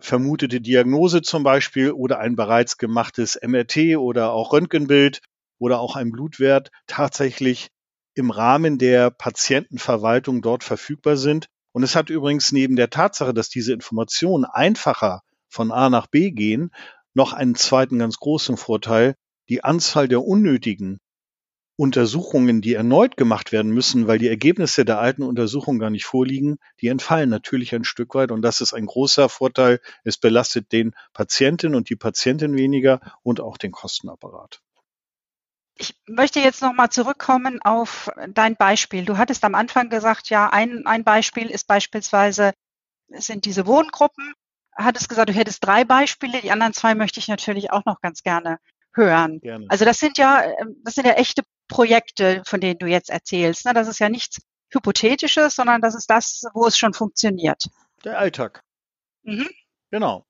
vermutete 0.00 0.60
Diagnose 0.60 1.22
zum 1.22 1.44
Beispiel 1.44 1.92
oder 1.92 2.18
ein 2.18 2.34
bereits 2.34 2.76
gemachtes 2.76 3.38
MRT 3.40 3.96
oder 3.96 4.32
auch 4.32 4.52
Röntgenbild 4.52 5.20
oder 5.58 5.78
auch 5.80 5.94
ein 5.96 6.10
Blutwert 6.10 6.70
tatsächlich 6.86 7.68
im 8.14 8.30
Rahmen 8.30 8.78
der 8.78 9.10
Patientenverwaltung 9.10 10.42
dort 10.42 10.64
verfügbar 10.64 11.16
sind. 11.16 11.48
Und 11.72 11.82
es 11.82 11.96
hat 11.96 12.10
übrigens 12.10 12.52
neben 12.52 12.76
der 12.76 12.90
Tatsache, 12.90 13.34
dass 13.34 13.48
diese 13.48 13.72
Informationen 13.72 14.44
einfacher 14.44 15.22
von 15.48 15.72
A 15.72 15.90
nach 15.90 16.06
B 16.06 16.30
gehen, 16.30 16.70
noch 17.14 17.32
einen 17.32 17.54
zweiten 17.54 17.98
ganz 17.98 18.18
großen 18.18 18.56
Vorteil. 18.56 19.14
Die 19.48 19.62
Anzahl 19.62 20.08
der 20.08 20.24
unnötigen 20.24 21.00
Untersuchungen, 21.76 22.60
die 22.60 22.74
erneut 22.74 23.16
gemacht 23.16 23.50
werden 23.50 23.72
müssen, 23.72 24.06
weil 24.06 24.18
die 24.18 24.28
Ergebnisse 24.28 24.84
der 24.84 25.00
alten 25.00 25.24
Untersuchung 25.24 25.80
gar 25.80 25.90
nicht 25.90 26.04
vorliegen, 26.04 26.58
die 26.80 26.86
entfallen 26.86 27.28
natürlich 27.28 27.74
ein 27.74 27.84
Stück 27.84 28.14
weit. 28.14 28.30
Und 28.30 28.42
das 28.42 28.60
ist 28.60 28.74
ein 28.74 28.86
großer 28.86 29.28
Vorteil. 29.28 29.80
Es 30.04 30.16
belastet 30.16 30.70
den 30.70 30.94
Patienten 31.12 31.74
und 31.74 31.90
die 31.90 31.96
Patientin 31.96 32.56
weniger 32.56 33.00
und 33.24 33.40
auch 33.40 33.58
den 33.58 33.72
Kostenapparat. 33.72 34.63
Ich 35.76 35.94
möchte 36.06 36.40
jetzt 36.40 36.62
nochmal 36.62 36.90
zurückkommen 36.90 37.60
auf 37.62 38.10
dein 38.28 38.56
Beispiel. 38.56 39.04
Du 39.04 39.18
hattest 39.18 39.44
am 39.44 39.54
Anfang 39.54 39.90
gesagt, 39.90 40.30
ja, 40.30 40.48
ein, 40.50 40.86
ein 40.86 41.02
Beispiel 41.02 41.50
ist 41.50 41.66
beispielsweise, 41.66 42.52
sind 43.08 43.44
diese 43.44 43.66
Wohngruppen. 43.66 44.34
Hattest 44.76 45.08
gesagt, 45.08 45.30
du 45.30 45.34
hättest 45.34 45.64
drei 45.64 45.84
Beispiele. 45.84 46.40
Die 46.40 46.52
anderen 46.52 46.74
zwei 46.74 46.94
möchte 46.94 47.20
ich 47.20 47.28
natürlich 47.28 47.72
auch 47.72 47.84
noch 47.84 48.00
ganz 48.00 48.22
gerne 48.22 48.58
hören. 48.94 49.40
Gerne. 49.40 49.66
Also 49.68 49.84
das 49.84 49.98
sind 49.98 50.18
ja, 50.18 50.44
das 50.84 50.94
sind 50.94 51.06
ja 51.06 51.14
echte 51.14 51.42
Projekte, 51.68 52.42
von 52.46 52.60
denen 52.60 52.78
du 52.78 52.86
jetzt 52.86 53.10
erzählst. 53.10 53.64
Ne? 53.66 53.74
Das 53.74 53.88
ist 53.88 53.98
ja 53.98 54.08
nichts 54.08 54.40
Hypothetisches, 54.72 55.54
sondern 55.54 55.80
das 55.80 55.94
ist 55.94 56.10
das, 56.10 56.44
wo 56.52 56.66
es 56.66 56.78
schon 56.78 56.94
funktioniert. 56.94 57.64
Der 58.04 58.18
Alltag. 58.18 58.62
Mhm. 59.22 59.48
Genau. 59.90 60.26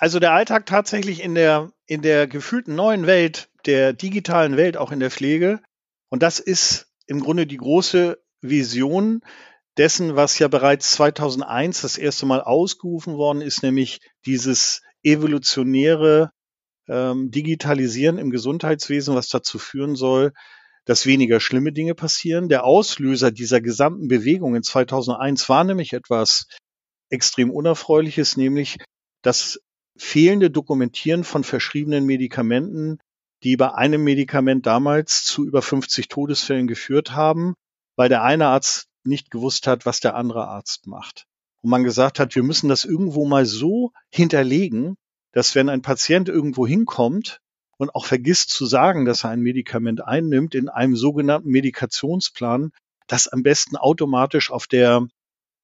Also 0.00 0.18
der 0.18 0.32
Alltag 0.32 0.64
tatsächlich 0.64 1.22
in 1.22 1.34
der, 1.34 1.72
in 1.84 2.00
der 2.00 2.26
gefühlten 2.26 2.74
neuen 2.74 3.06
Welt, 3.06 3.50
der 3.66 3.92
digitalen 3.92 4.56
Welt, 4.56 4.78
auch 4.78 4.92
in 4.92 4.98
der 5.00 5.10
Pflege. 5.10 5.60
Und 6.08 6.22
das 6.22 6.40
ist 6.40 6.86
im 7.06 7.20
Grunde 7.20 7.46
die 7.46 7.58
große 7.58 8.18
Vision 8.40 9.20
dessen, 9.76 10.16
was 10.16 10.38
ja 10.38 10.48
bereits 10.48 10.92
2001 10.92 11.82
das 11.82 11.98
erste 11.98 12.24
Mal 12.24 12.40
ausgerufen 12.40 13.18
worden 13.18 13.42
ist, 13.42 13.62
nämlich 13.62 13.98
dieses 14.24 14.80
evolutionäre 15.02 16.30
ähm, 16.88 17.30
Digitalisieren 17.30 18.16
im 18.16 18.30
Gesundheitswesen, 18.30 19.14
was 19.14 19.28
dazu 19.28 19.58
führen 19.58 19.96
soll, 19.96 20.32
dass 20.86 21.04
weniger 21.04 21.40
schlimme 21.40 21.72
Dinge 21.74 21.94
passieren. 21.94 22.48
Der 22.48 22.64
Auslöser 22.64 23.32
dieser 23.32 23.60
gesamten 23.60 24.08
Bewegung 24.08 24.54
in 24.54 24.62
2001 24.62 25.46
war 25.50 25.64
nämlich 25.64 25.92
etwas 25.92 26.46
extrem 27.10 27.50
Unerfreuliches, 27.50 28.38
nämlich 28.38 28.78
das 29.20 29.60
fehlende 30.00 30.50
Dokumentieren 30.50 31.24
von 31.24 31.44
verschriebenen 31.44 32.06
Medikamenten, 32.06 32.98
die 33.42 33.56
bei 33.56 33.74
einem 33.74 34.02
Medikament 34.02 34.66
damals 34.66 35.24
zu 35.24 35.46
über 35.46 35.62
50 35.62 36.08
Todesfällen 36.08 36.66
geführt 36.66 37.12
haben, 37.12 37.54
weil 37.96 38.08
der 38.08 38.22
eine 38.22 38.46
Arzt 38.46 38.88
nicht 39.04 39.30
gewusst 39.30 39.66
hat, 39.66 39.86
was 39.86 40.00
der 40.00 40.14
andere 40.14 40.48
Arzt 40.48 40.86
macht. 40.86 41.26
Und 41.62 41.70
man 41.70 41.84
gesagt 41.84 42.18
hat, 42.18 42.34
wir 42.34 42.42
müssen 42.42 42.68
das 42.68 42.84
irgendwo 42.84 43.26
mal 43.26 43.44
so 43.44 43.92
hinterlegen, 44.08 44.96
dass 45.32 45.54
wenn 45.54 45.68
ein 45.68 45.82
Patient 45.82 46.28
irgendwo 46.28 46.66
hinkommt 46.66 47.40
und 47.76 47.94
auch 47.94 48.06
vergisst 48.06 48.50
zu 48.50 48.66
sagen, 48.66 49.04
dass 49.04 49.24
er 49.24 49.30
ein 49.30 49.40
Medikament 49.40 50.02
einnimmt, 50.02 50.54
in 50.54 50.68
einem 50.68 50.96
sogenannten 50.96 51.50
Medikationsplan, 51.50 52.72
das 53.06 53.28
am 53.28 53.42
besten 53.42 53.76
automatisch 53.76 54.50
auf 54.50 54.66
der 54.66 55.06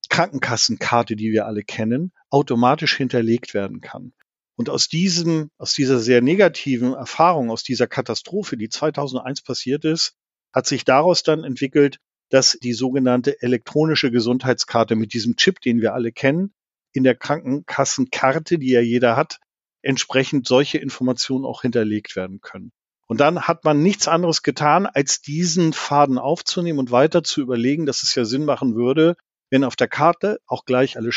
Krankenkassenkarte, 0.08 1.16
die 1.16 1.32
wir 1.32 1.46
alle 1.46 1.62
kennen, 1.62 2.12
automatisch 2.30 2.96
hinterlegt 2.96 3.54
werden 3.54 3.80
kann. 3.80 4.12
Und 4.56 4.70
aus 4.70 4.88
diesem, 4.88 5.50
aus 5.58 5.74
dieser 5.74 5.98
sehr 5.98 6.22
negativen 6.22 6.94
Erfahrung, 6.94 7.50
aus 7.50 7.62
dieser 7.62 7.86
Katastrophe, 7.86 8.56
die 8.56 8.68
2001 8.68 9.42
passiert 9.42 9.84
ist, 9.84 10.14
hat 10.52 10.66
sich 10.66 10.84
daraus 10.84 11.22
dann 11.22 11.44
entwickelt, 11.44 11.98
dass 12.30 12.58
die 12.60 12.72
sogenannte 12.72 13.40
elektronische 13.42 14.10
Gesundheitskarte 14.10 14.96
mit 14.96 15.12
diesem 15.12 15.36
Chip, 15.36 15.60
den 15.60 15.80
wir 15.80 15.94
alle 15.94 16.10
kennen, 16.10 16.54
in 16.92 17.04
der 17.04 17.14
Krankenkassenkarte, 17.14 18.58
die 18.58 18.70
ja 18.70 18.80
jeder 18.80 19.16
hat, 19.16 19.38
entsprechend 19.82 20.46
solche 20.48 20.78
Informationen 20.78 21.44
auch 21.44 21.62
hinterlegt 21.62 22.16
werden 22.16 22.40
können. 22.40 22.72
Und 23.06 23.20
dann 23.20 23.42
hat 23.42 23.64
man 23.64 23.82
nichts 23.82 24.08
anderes 24.08 24.42
getan, 24.42 24.86
als 24.86 25.20
diesen 25.20 25.72
Faden 25.72 26.18
aufzunehmen 26.18 26.78
und 26.78 26.90
weiter 26.90 27.22
zu 27.22 27.40
überlegen, 27.40 27.86
dass 27.86 28.02
es 28.02 28.14
ja 28.14 28.24
Sinn 28.24 28.44
machen 28.44 28.74
würde, 28.74 29.16
wenn 29.50 29.62
auf 29.62 29.76
der 29.76 29.88
Karte 29.88 30.38
auch 30.46 30.64
gleich 30.64 30.96
alle 30.96 31.12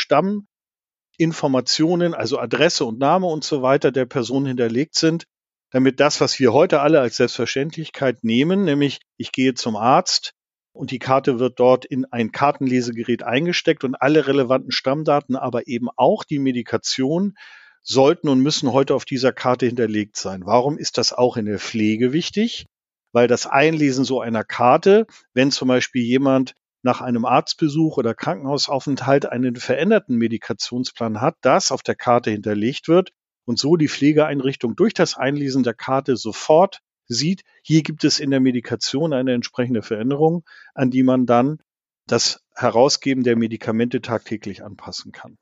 Stamminformationen, 1.20 2.14
also 2.14 2.38
Adresse 2.38 2.86
und 2.86 2.98
Name 2.98 3.26
und 3.26 3.44
so 3.44 3.60
weiter 3.60 3.92
der 3.92 4.06
Person 4.06 4.46
hinterlegt 4.46 4.94
sind, 4.94 5.24
damit 5.70 6.00
das, 6.00 6.20
was 6.20 6.40
wir 6.40 6.54
heute 6.54 6.80
alle 6.80 7.00
als 7.00 7.16
Selbstverständlichkeit 7.16 8.24
nehmen, 8.24 8.64
nämlich 8.64 9.00
ich 9.18 9.30
gehe 9.30 9.52
zum 9.52 9.76
Arzt, 9.76 10.32
und 10.72 10.92
die 10.92 10.98
Karte 11.00 11.38
wird 11.40 11.58
dort 11.58 11.84
in 11.84 12.06
ein 12.06 12.30
Kartenlesegerät 12.30 13.24
eingesteckt 13.24 13.82
und 13.84 13.96
alle 13.96 14.28
relevanten 14.28 14.70
Stammdaten, 14.70 15.36
aber 15.36 15.66
eben 15.66 15.88
auch 15.96 16.22
die 16.22 16.38
Medikation 16.38 17.34
sollten 17.82 18.28
und 18.28 18.40
müssen 18.40 18.72
heute 18.72 18.94
auf 18.94 19.04
dieser 19.04 19.32
Karte 19.32 19.66
hinterlegt 19.66 20.16
sein. 20.16 20.42
Warum 20.46 20.78
ist 20.78 20.96
das 20.96 21.12
auch 21.12 21.36
in 21.36 21.46
der 21.46 21.58
Pflege 21.58 22.12
wichtig? 22.12 22.66
Weil 23.12 23.26
das 23.26 23.46
Einlesen 23.46 24.04
so 24.04 24.20
einer 24.20 24.44
Karte, 24.44 25.06
wenn 25.34 25.50
zum 25.50 25.66
Beispiel 25.68 26.02
jemand 26.02 26.54
nach 26.82 27.00
einem 27.00 27.24
Arztbesuch 27.24 27.96
oder 27.96 28.14
Krankenhausaufenthalt 28.14 29.26
einen 29.26 29.56
veränderten 29.56 30.16
Medikationsplan 30.16 31.20
hat, 31.20 31.36
das 31.42 31.72
auf 31.72 31.82
der 31.82 31.94
Karte 31.94 32.30
hinterlegt 32.30 32.88
wird 32.88 33.12
und 33.44 33.58
so 33.58 33.76
die 33.76 33.88
Pflegeeinrichtung 33.88 34.76
durch 34.76 34.94
das 34.94 35.16
Einlesen 35.16 35.62
der 35.62 35.74
Karte 35.74 36.16
sofort 36.16 36.80
sieht, 37.06 37.42
hier 37.62 37.82
gibt 37.82 38.04
es 38.04 38.20
in 38.20 38.30
der 38.30 38.40
Medikation 38.40 39.12
eine 39.12 39.34
entsprechende 39.34 39.82
Veränderung, 39.82 40.44
an 40.74 40.90
die 40.90 41.02
man 41.02 41.26
dann 41.26 41.58
das 42.06 42.42
Herausgeben 42.54 43.24
der 43.24 43.36
Medikamente 43.36 44.00
tagtäglich 44.00 44.62
anpassen 44.62 45.12
kann. 45.12 45.36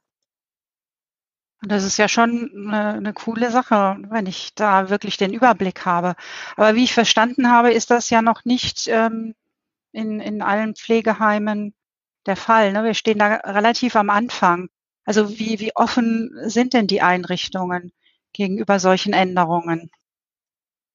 Das 1.62 1.85
ist 1.85 1.97
ja 1.97 2.09
schon 2.09 2.50
eine, 2.54 2.95
eine, 2.95 3.12
coole 3.12 3.50
Sache, 3.50 3.99
wenn 4.11 4.26
ich 4.26 4.54
da 4.54 4.90
wirklich 4.90 5.16
den 5.16 5.33
Überblick 5.33 5.85
habe. 5.85 6.14
Aber 6.57 6.76
wie 6.76 6.85
ich 6.85 6.95
verstanden 6.95 7.50
habe, 7.50 7.73
ist 7.73 7.90
das 7.90 8.11
ja 8.11 8.23
noch 8.23 8.45
nicht 8.45 8.87
ähm, 8.87 9.35
in, 9.92 10.21
in 10.21 10.42
allen 10.42 10.75
Pflegeheimen 10.75 11.75
der 12.26 12.37
Fall. 12.37 12.73
Ne? 12.73 12.85
Wir 12.85 12.95
stehen 12.95 13.18
da 13.18 13.35
relativ 13.37 13.97
am 13.97 14.11
Anfang. 14.11 14.68
Also 15.04 15.38
wie, 15.38 15.61
wie 15.61 15.75
offen 15.75 16.30
sind 16.45 16.75
denn 16.75 16.87
die 16.87 17.00
Einrichtungen 17.00 17.92
gegenüber 18.33 18.78
solchen 18.78 19.12
Änderungen? 19.12 19.90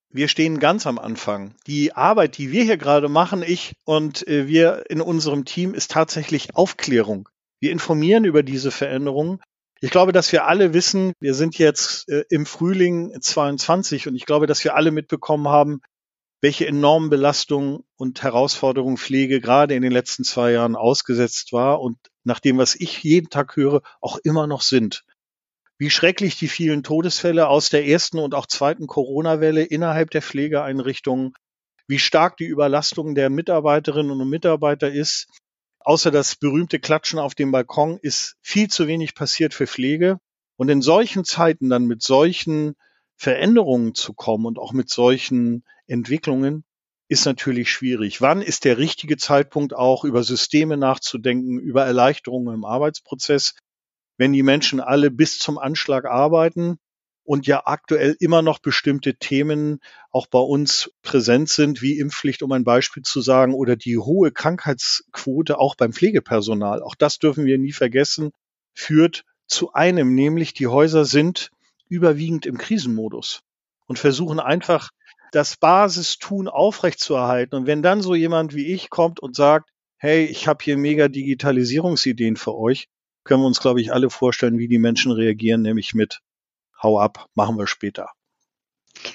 Wir 0.10 0.28
stehen 0.28 0.60
ganz 0.60 0.86
am 0.86 1.00
Anfang. 1.00 1.56
Die 1.66 1.94
Arbeit, 1.94 2.38
die 2.38 2.52
wir 2.52 2.64
hier 2.64 2.78
gerade 2.78 3.10
machen, 3.10 3.42
ich 3.42 3.74
und 3.84 4.28
äh, 4.28 4.48
wir 4.48 4.84
in 4.90 5.02
unserem 5.02 5.44
Team, 5.44 5.74
ist 5.74 5.90
tatsächlich 5.90 6.56
Aufklärung. 6.56 7.30
Wir 7.60 7.72
informieren 7.72 8.24
über 8.24 8.44
diese 8.44 8.70
Veränderungen. 8.70 9.42
Ich 9.82 9.90
glaube, 9.90 10.12
dass 10.12 10.32
wir 10.32 10.46
alle 10.46 10.74
wissen, 10.74 11.14
wir 11.20 11.34
sind 11.34 11.58
jetzt 11.58 12.08
äh, 12.10 12.26
im 12.30 12.46
Frühling 12.46 13.20
22 13.20 14.08
und 14.08 14.16
ich 14.16 14.28
glaube, 14.28 14.46
dass 14.46 14.64
wir 14.64 14.76
alle 14.76 14.92
mitbekommen 14.92 15.48
haben, 15.48 15.82
welche 16.44 16.68
enormen 16.68 17.10
Belastungen 17.10 17.84
und 17.96 18.22
Herausforderungen 18.22 18.98
Pflege 18.98 19.42
gerade 19.42 19.74
in 19.74 19.82
den 19.82 19.92
letzten 19.92 20.24
zwei 20.24 20.52
Jahren 20.52 20.76
ausgesetzt 20.76 21.54
war 21.54 21.82
und 21.82 21.98
nach 22.24 22.40
dem, 22.40 22.60
was 22.60 22.76
ich 22.76 23.02
jeden 23.02 23.30
Tag 23.30 23.56
höre, 23.56 23.82
auch 24.02 24.18
immer 24.24 24.46
noch 24.46 24.62
sind 24.62 25.04
wie 25.84 25.90
schrecklich 25.90 26.38
die 26.38 26.48
vielen 26.48 26.82
Todesfälle 26.82 27.50
aus 27.50 27.70
der 27.70 27.86
ersten 27.86 28.20
und 28.20 28.36
auch 28.36 28.46
zweiten 28.46 28.88
Corona-Welle 28.88 29.64
innerhalb 29.64 30.12
der 30.12 30.22
Pflegeeinrichtungen, 30.22 31.34
wie 31.88 32.00
stark 32.00 32.38
die 32.38 32.46
Überlastung 32.46 33.16
der 33.16 33.30
Mitarbeiterinnen 33.30 34.22
und 34.22 34.30
Mitarbeiter 34.30 34.90
ist. 34.90 35.28
Außer 35.80 36.12
das 36.12 36.38
berühmte 36.38 36.80
Klatschen 36.80 37.20
auf 37.20 37.36
dem 37.36 37.52
Balkon 37.52 38.00
ist 38.02 38.38
viel 38.42 38.70
zu 38.70 38.88
wenig 38.88 39.16
passiert 39.16 39.54
für 39.54 39.68
Pflege. 39.68 40.20
Und 40.56 40.70
in 40.70 40.82
solchen 40.82 41.26
Zeiten 41.26 41.70
dann 41.70 41.86
mit 41.86 42.02
solchen 42.02 42.76
Veränderungen 43.18 43.94
zu 43.94 44.14
kommen 44.14 44.46
und 44.46 44.60
auch 44.60 44.72
mit 44.72 44.90
solchen 44.90 45.66
Entwicklungen 45.88 46.64
ist 47.08 47.26
natürlich 47.26 47.72
schwierig. 47.72 48.22
Wann 48.22 48.42
ist 48.42 48.66
der 48.66 48.78
richtige 48.78 49.18
Zeitpunkt 49.18 49.74
auch 49.74 50.04
über 50.04 50.24
Systeme 50.24 50.78
nachzudenken, 50.78 51.60
über 51.60 51.86
Erleichterungen 51.86 52.56
im 52.56 52.66
Arbeitsprozess? 52.66 53.56
wenn 54.18 54.34
die 54.34 54.44
Menschen 54.44 54.80
alle 54.80 55.12
bis 55.12 55.40
zum 55.40 55.58
Anschlag 55.58 56.06
arbeiten 56.06 56.78
und 57.24 57.48
ja 57.48 57.64
aktuell 57.66 58.16
immer 58.20 58.42
noch 58.42 58.60
bestimmte 58.60 59.16
Themen 59.16 59.80
auch 60.12 60.28
bei 60.28 60.40
uns 60.40 60.92
präsent 61.02 61.50
sind, 61.50 61.82
wie 61.82 62.00
Impfpflicht, 62.00 62.44
um 62.44 62.52
ein 62.52 62.66
Beispiel 62.66 63.04
zu 63.04 63.22
sagen, 63.22 63.54
oder 63.54 63.76
die 63.76 63.98
hohe 63.98 64.32
Krankheitsquote 64.32 65.58
auch 65.58 65.76
beim 65.76 65.94
Pflegepersonal. 65.94 66.84
Auch 66.84 66.96
das 66.96 67.20
dürfen 67.20 67.46
wir 67.46 67.58
nie 67.58 67.72
vergessen, 67.72 68.32
führt 68.74 69.24
zu 69.48 69.74
einem, 69.74 70.14
nämlich 70.16 70.54
die 70.54 70.68
Häuser 70.68 71.06
sind 71.06 71.52
überwiegend 71.88 72.46
im 72.46 72.58
Krisenmodus 72.58 73.42
und 73.88 74.00
versuchen 74.00 74.40
einfach 74.40 74.92
das 75.34 75.58
Basistun 75.58 76.48
aufrechtzuerhalten. 76.48 77.56
Und 77.56 77.68
wenn 77.68 77.82
dann 77.82 78.02
so 78.02 78.16
jemand 78.16 78.54
wie 78.54 78.74
ich 78.74 78.90
kommt 78.90 79.20
und 79.20 79.36
sagt, 79.36 79.70
hey, 79.98 80.26
ich 80.26 80.48
habe 80.48 80.64
hier 80.64 80.78
mega 80.78 81.08
Digitalisierungsideen 81.08 82.38
für 82.38 82.56
euch, 82.56 82.88
können 83.24 83.42
wir 83.42 83.48
uns, 83.48 83.60
glaube 83.60 83.82
ich, 83.82 83.92
alle 83.92 84.10
vorstellen, 84.10 84.58
wie 84.58 84.68
die 84.68 84.80
Menschen 84.80 85.12
reagieren, 85.12 85.62
nämlich 85.62 85.94
mit 85.94 86.20
Hau 86.82 87.00
ab, 87.00 87.28
machen 87.34 87.58
wir 87.58 87.68
später. 87.68 88.10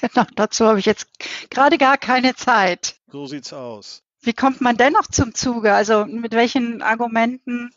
Genau, 0.00 0.26
dazu 0.34 0.66
habe 0.66 0.78
ich 0.78 0.86
jetzt 0.86 1.06
gerade 1.50 1.78
gar 1.78 1.98
keine 1.98 2.34
Zeit. 2.34 2.96
So 3.10 3.26
sieht's 3.26 3.52
aus. 3.52 4.02
Wie 4.20 4.32
kommt 4.32 4.60
man 4.60 4.76
denn 4.76 4.94
noch 4.94 5.06
zum 5.06 5.34
Zuge? 5.34 5.72
Also 5.72 6.04
mit 6.04 6.32
welchen 6.32 6.82
Argumenten 6.82 7.70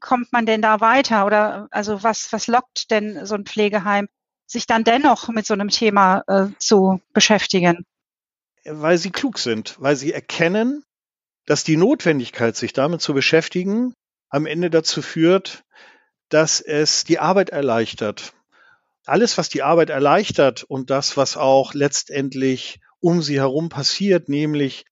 kommt 0.00 0.32
man 0.32 0.44
denn 0.44 0.60
da 0.60 0.80
weiter? 0.80 1.24
Oder 1.24 1.68
also 1.70 2.02
was, 2.02 2.32
was 2.32 2.46
lockt 2.46 2.90
denn 2.90 3.24
so 3.24 3.34
ein 3.34 3.46
Pflegeheim, 3.46 4.08
sich 4.46 4.66
dann 4.66 4.84
dennoch 4.84 5.28
mit 5.28 5.46
so 5.46 5.54
einem 5.54 5.68
Thema 5.68 6.22
äh, 6.26 6.46
zu 6.58 7.00
beschäftigen? 7.12 7.84
Weil 8.64 8.98
sie 8.98 9.10
klug 9.10 9.38
sind, 9.38 9.76
weil 9.78 9.96
sie 9.96 10.12
erkennen, 10.12 10.84
dass 11.46 11.64
die 11.64 11.76
Notwendigkeit, 11.76 12.56
sich 12.56 12.72
damit 12.72 13.00
zu 13.00 13.14
beschäftigen, 13.14 13.94
am 14.28 14.46
Ende 14.46 14.70
dazu 14.70 15.02
führt, 15.02 15.64
dass 16.28 16.60
es 16.60 17.04
die 17.04 17.18
Arbeit 17.18 17.50
erleichtert. 17.50 18.34
Alles, 19.04 19.38
was 19.38 19.48
die 19.48 19.62
Arbeit 19.62 19.90
erleichtert 19.90 20.64
und 20.64 20.90
das, 20.90 21.16
was 21.16 21.36
auch 21.36 21.74
letztendlich 21.74 22.80
um 22.98 23.22
sie 23.22 23.38
herum 23.38 23.68
passiert, 23.68 24.28
nämlich, 24.28 24.84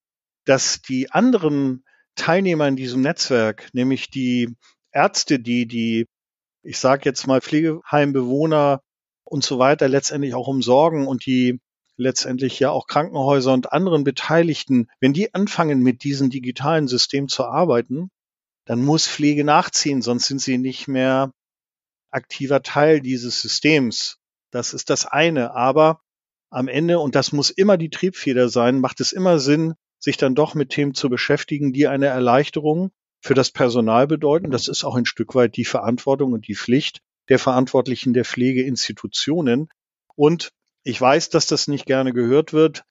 dass 0.45 0.83
die 0.83 1.11
anderen 1.11 1.85
Teilnehmer 2.15 2.69
in 2.69 2.77
diesem 2.77 3.01
Netzwerk, 3.01 3.69
nämlich 3.73 4.11
die 4.11 4.55
Ärzte, 4.93 5.41
die 5.41 5.67
die, 5.67 6.07
ich 6.63 6.79
sage 6.79 7.03
jetzt 7.07 7.27
mal 7.27 7.41
Pflegeheimbewohner 7.41 8.81
und 9.35 9.43
so 9.43 9.59
weiter 9.59 9.89
letztendlich 9.89 10.35
auch 10.35 10.47
umsorgen 10.47 11.09
und 11.09 11.27
die 11.27 11.61
letztendlich 11.97 12.61
ja 12.61 12.71
auch 12.71 12.87
Krankenhäuser 12.87 13.53
und 13.53 13.73
anderen 13.73 14.05
Beteiligten, 14.05 14.89
wenn 15.01 15.13
die 15.13 15.35
anfangen 15.35 15.81
mit 15.81 16.05
diesem 16.05 16.31
digitalen 16.31 16.87
System 16.87 17.27
zu 17.27 17.45
arbeiten, 17.45 18.11
dann 18.65 18.85
muss 18.85 19.09
Pflege 19.09 19.43
nachziehen, 19.43 20.03
sonst 20.03 20.27
sind 20.27 20.41
sie 20.41 20.57
nicht 20.57 20.87
mehr 20.87 21.33
aktiver 22.13 22.63
Teil 22.63 23.01
dieses 23.01 23.41
Systems. 23.41 24.19
Das 24.53 24.73
ist 24.73 24.89
das 24.89 25.05
eine. 25.05 25.53
Aber 25.57 26.01
am 26.51 26.69
Ende, 26.69 27.01
und 27.01 27.17
das 27.17 27.33
muss 27.33 27.51
immer 27.51 27.77
die 27.77 27.91
Triebfeder 27.91 28.49
sein, 28.49 28.79
macht 28.79 29.01
es 29.01 29.11
immer 29.11 29.41
Sinn, 29.41 29.75
sich 29.99 30.17
dann 30.17 30.37
doch 30.37 30.55
mit 30.55 30.71
Themen 30.71 30.95
zu 30.95 31.11
beschäftigen, 31.11 31.73
die 31.73 31.89
eine 31.89 32.07
Erleichterung 32.07 32.93
für 33.21 33.35
das 33.35 33.51
Personal 33.51 34.07
bedeuten. 34.07 34.53
Das 34.53 34.69
ist 34.69 34.85
auch 34.85 34.95
ein 34.95 35.07
Stück 35.07 35.35
weit 35.35 35.57
die 35.57 35.65
Verantwortung 35.65 36.33
und 36.33 36.47
die 36.47 36.55
Pflicht 36.55 37.01
der 37.29 37.39
Verantwortlichen 37.39 38.13
der 38.13 38.25
Pflegeinstitutionen. 38.25 39.69
Und 40.15 40.51
ich 40.83 41.01
weiß, 41.01 41.31
dass 41.31 41.47
das 41.47 41.69
nicht 41.69 41.87
gerne 41.87 42.13
gehört 42.13 42.53
wird. 42.53 42.85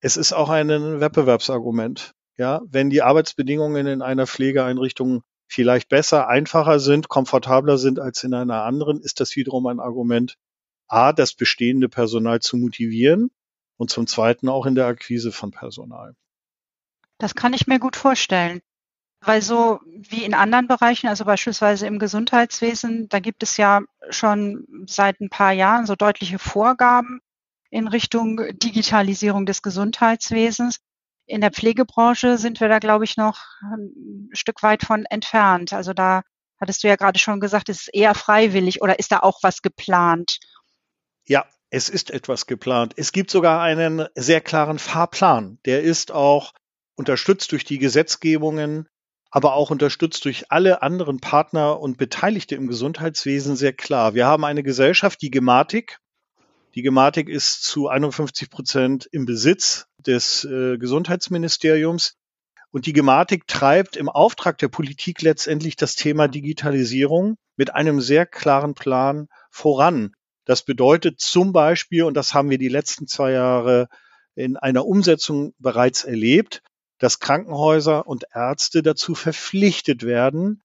Es 0.00 0.16
ist 0.16 0.32
auch 0.32 0.48
ein 0.48 0.68
Wettbewerbsargument. 1.00 2.12
Ja, 2.38 2.60
wenn 2.66 2.90
die 2.90 3.02
Arbeitsbedingungen 3.02 3.86
in 3.86 4.02
einer 4.02 4.26
Pflegeeinrichtung 4.26 5.22
vielleicht 5.48 5.88
besser, 5.88 6.28
einfacher 6.28 6.80
sind, 6.80 7.08
komfortabler 7.08 7.78
sind 7.78 7.98
als 7.98 8.22
in 8.24 8.34
einer 8.34 8.64
anderen, 8.64 9.00
ist 9.00 9.20
das 9.20 9.36
wiederum 9.36 9.66
ein 9.66 9.80
Argument, 9.80 10.36
A, 10.88 11.12
das 11.12 11.34
bestehende 11.34 11.88
Personal 11.88 12.40
zu 12.40 12.56
motivieren 12.56 13.30
und 13.76 13.90
zum 13.90 14.06
Zweiten 14.06 14.48
auch 14.48 14.66
in 14.66 14.74
der 14.74 14.86
Akquise 14.86 15.32
von 15.32 15.50
Personal. 15.50 16.14
Das 17.18 17.34
kann 17.34 17.54
ich 17.54 17.66
mir 17.66 17.78
gut 17.78 17.96
vorstellen. 17.96 18.60
Weil 19.20 19.42
so 19.42 19.80
wie 19.84 20.24
in 20.24 20.34
anderen 20.34 20.68
Bereichen, 20.68 21.08
also 21.08 21.24
beispielsweise 21.24 21.86
im 21.86 21.98
Gesundheitswesen, 21.98 23.08
da 23.08 23.18
gibt 23.18 23.42
es 23.42 23.56
ja 23.56 23.80
schon 24.10 24.66
seit 24.86 25.20
ein 25.20 25.30
paar 25.30 25.52
Jahren 25.52 25.86
so 25.86 25.94
deutliche 25.96 26.38
Vorgaben 26.38 27.20
in 27.70 27.88
Richtung 27.88 28.40
Digitalisierung 28.58 29.46
des 29.46 29.62
Gesundheitswesens. 29.62 30.78
In 31.26 31.40
der 31.40 31.50
Pflegebranche 31.50 32.38
sind 32.38 32.60
wir 32.60 32.68
da, 32.68 32.78
glaube 32.78 33.04
ich, 33.04 33.16
noch 33.16 33.42
ein 33.62 34.28
Stück 34.32 34.62
weit 34.62 34.84
von 34.84 35.04
entfernt. 35.06 35.72
Also 35.72 35.92
da 35.92 36.22
hattest 36.60 36.84
du 36.84 36.88
ja 36.88 36.96
gerade 36.96 37.18
schon 37.18 37.40
gesagt, 37.40 37.68
es 37.68 37.82
ist 37.82 37.94
eher 37.94 38.14
freiwillig 38.14 38.80
oder 38.80 38.98
ist 38.98 39.10
da 39.10 39.20
auch 39.20 39.42
was 39.42 39.60
geplant? 39.62 40.38
Ja, 41.26 41.44
es 41.70 41.88
ist 41.88 42.10
etwas 42.10 42.46
geplant. 42.46 42.94
Es 42.96 43.10
gibt 43.10 43.30
sogar 43.30 43.60
einen 43.60 44.06
sehr 44.14 44.40
klaren 44.40 44.78
Fahrplan. 44.78 45.58
Der 45.64 45.82
ist 45.82 46.12
auch 46.12 46.52
unterstützt 46.94 47.50
durch 47.52 47.64
die 47.64 47.78
Gesetzgebungen, 47.78 48.88
aber 49.36 49.52
auch 49.52 49.70
unterstützt 49.70 50.24
durch 50.24 50.50
alle 50.50 50.80
anderen 50.80 51.20
Partner 51.20 51.78
und 51.78 51.98
Beteiligte 51.98 52.54
im 52.54 52.68
Gesundheitswesen 52.68 53.54
sehr 53.54 53.74
klar. 53.74 54.14
Wir 54.14 54.24
haben 54.24 54.46
eine 54.46 54.62
Gesellschaft, 54.62 55.20
die 55.20 55.30
Gematik, 55.30 55.98
die 56.74 56.80
Gematik 56.80 57.28
ist 57.28 57.62
zu 57.62 57.86
51 57.88 58.48
Prozent 58.48 59.06
im 59.12 59.26
Besitz 59.26 59.88
des 59.98 60.44
äh, 60.46 60.78
Gesundheitsministeriums. 60.78 62.16
Und 62.70 62.86
die 62.86 62.94
Gematik 62.94 63.46
treibt 63.46 63.98
im 63.98 64.08
Auftrag 64.08 64.56
der 64.56 64.68
Politik 64.68 65.20
letztendlich 65.20 65.76
das 65.76 65.96
Thema 65.96 66.28
Digitalisierung 66.28 67.36
mit 67.56 67.74
einem 67.74 68.00
sehr 68.00 68.24
klaren 68.24 68.72
Plan 68.72 69.28
voran. 69.50 70.14
Das 70.46 70.62
bedeutet 70.62 71.20
zum 71.20 71.52
Beispiel, 71.52 72.04
und 72.04 72.14
das 72.14 72.32
haben 72.32 72.48
wir 72.48 72.58
die 72.58 72.68
letzten 72.68 73.06
zwei 73.06 73.32
Jahre 73.32 73.88
in 74.34 74.56
einer 74.56 74.86
Umsetzung 74.86 75.52
bereits 75.58 76.04
erlebt, 76.04 76.62
dass 76.98 77.18
Krankenhäuser 77.18 78.06
und 78.06 78.24
Ärzte 78.32 78.82
dazu 78.82 79.14
verpflichtet 79.14 80.02
werden, 80.04 80.62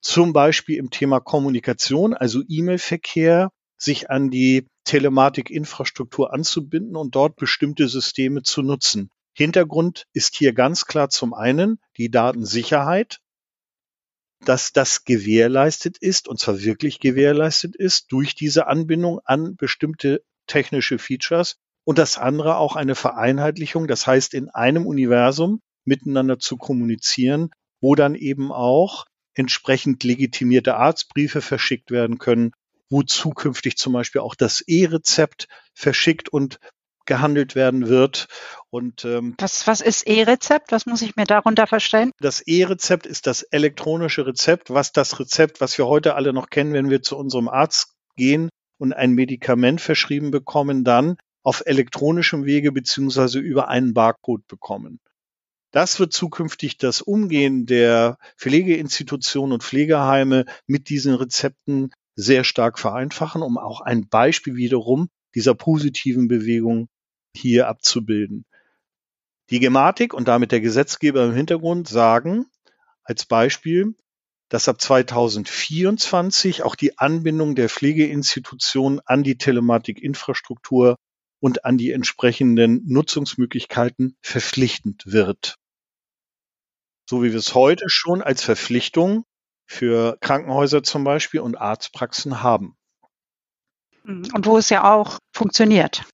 zum 0.00 0.32
Beispiel 0.32 0.76
im 0.78 0.90
Thema 0.90 1.20
Kommunikation, 1.20 2.14
also 2.14 2.42
E-Mail-Verkehr, 2.46 3.50
sich 3.76 4.10
an 4.10 4.30
die 4.30 4.66
Telematikinfrastruktur 4.84 6.32
anzubinden 6.32 6.96
und 6.96 7.14
dort 7.14 7.36
bestimmte 7.36 7.88
Systeme 7.88 8.42
zu 8.42 8.62
nutzen. 8.62 9.10
Hintergrund 9.34 10.04
ist 10.12 10.36
hier 10.36 10.52
ganz 10.52 10.86
klar 10.86 11.08
zum 11.08 11.34
einen 11.34 11.80
die 11.96 12.10
Datensicherheit, 12.10 13.18
dass 14.44 14.72
das 14.72 15.04
gewährleistet 15.04 15.98
ist, 15.98 16.28
und 16.28 16.38
zwar 16.38 16.62
wirklich 16.62 17.00
gewährleistet 17.00 17.74
ist, 17.74 18.12
durch 18.12 18.34
diese 18.34 18.66
Anbindung 18.66 19.20
an 19.24 19.56
bestimmte 19.56 20.22
technische 20.46 20.98
Features 20.98 21.56
und 21.84 21.98
das 21.98 22.18
andere 22.18 22.56
auch 22.56 22.76
eine 22.76 22.94
Vereinheitlichung, 22.94 23.86
das 23.86 24.06
heißt 24.06 24.34
in 24.34 24.50
einem 24.50 24.86
Universum 24.86 25.60
miteinander 25.84 26.38
zu 26.38 26.56
kommunizieren, 26.56 27.50
wo 27.80 27.94
dann 27.94 28.14
eben 28.14 28.52
auch 28.52 29.06
entsprechend 29.34 30.04
legitimierte 30.04 30.76
Arztbriefe 30.76 31.40
verschickt 31.40 31.90
werden 31.90 32.18
können, 32.18 32.52
wo 32.88 33.02
zukünftig 33.02 33.76
zum 33.76 33.92
Beispiel 33.92 34.20
auch 34.20 34.34
das 34.34 34.60
E-Rezept 34.60 35.48
verschickt 35.74 36.28
und 36.28 36.60
gehandelt 37.06 37.54
werden 37.54 37.88
wird. 37.88 38.28
Und 38.70 39.04
ähm, 39.04 39.34
was, 39.38 39.66
was 39.66 39.80
ist 39.80 40.06
E-Rezept? 40.06 40.72
Was 40.72 40.86
muss 40.86 41.02
ich 41.02 41.16
mir 41.16 41.24
darunter 41.26 41.66
verstehen? 41.66 42.10
Das 42.20 42.40
E-Rezept 42.40 43.06
ist 43.06 43.26
das 43.26 43.42
elektronische 43.42 44.26
Rezept, 44.26 44.70
was 44.70 44.92
das 44.92 45.18
Rezept, 45.20 45.60
was 45.60 45.76
wir 45.76 45.86
heute 45.86 46.14
alle 46.14 46.32
noch 46.32 46.48
kennen, 46.48 46.72
wenn 46.72 46.90
wir 46.90 47.02
zu 47.02 47.16
unserem 47.16 47.48
Arzt 47.48 47.94
gehen 48.16 48.48
und 48.78 48.92
ein 48.92 49.12
Medikament 49.12 49.80
verschrieben 49.80 50.30
bekommen, 50.30 50.84
dann 50.84 51.16
auf 51.42 51.62
elektronischem 51.66 52.46
Wege 52.46 52.72
beziehungsweise 52.72 53.38
über 53.38 53.68
einen 53.68 53.92
Barcode 53.92 54.46
bekommen. 54.46 54.98
Das 55.74 55.98
wird 55.98 56.12
zukünftig 56.12 56.78
das 56.78 57.02
Umgehen 57.02 57.66
der 57.66 58.16
Pflegeinstitutionen 58.36 59.54
und 59.54 59.64
Pflegeheime 59.64 60.44
mit 60.68 60.88
diesen 60.88 61.14
Rezepten 61.14 61.90
sehr 62.14 62.44
stark 62.44 62.78
vereinfachen, 62.78 63.42
um 63.42 63.58
auch 63.58 63.80
ein 63.80 64.06
Beispiel 64.06 64.54
wiederum 64.54 65.08
dieser 65.34 65.56
positiven 65.56 66.28
Bewegung 66.28 66.86
hier 67.36 67.66
abzubilden. 67.66 68.44
Die 69.50 69.58
Gematik 69.58 70.14
und 70.14 70.28
damit 70.28 70.52
der 70.52 70.60
Gesetzgeber 70.60 71.24
im 71.24 71.34
Hintergrund 71.34 71.88
sagen 71.88 72.46
als 73.02 73.26
Beispiel, 73.26 73.96
dass 74.50 74.68
ab 74.68 74.80
2024 74.80 76.62
auch 76.62 76.76
die 76.76 76.98
Anbindung 76.98 77.56
der 77.56 77.68
Pflegeinstitutionen 77.68 79.00
an 79.06 79.24
die 79.24 79.38
Telematikinfrastruktur 79.38 80.98
und 81.40 81.64
an 81.64 81.78
die 81.78 81.90
entsprechenden 81.90 82.80
Nutzungsmöglichkeiten 82.86 84.16
verpflichtend 84.22 85.02
wird. 85.06 85.56
So 87.08 87.22
wie 87.22 87.32
wir 87.32 87.38
es 87.38 87.54
heute 87.54 87.84
schon 87.88 88.22
als 88.22 88.42
Verpflichtung 88.42 89.24
für 89.66 90.16
Krankenhäuser 90.20 90.82
zum 90.82 91.04
Beispiel 91.04 91.40
und 91.40 91.56
Arztpraxen 91.56 92.42
haben. 92.42 92.76
Und 94.04 94.46
wo 94.46 94.58
es 94.58 94.68
ja 94.68 94.92
auch 94.92 95.18
funktioniert. 95.32 96.04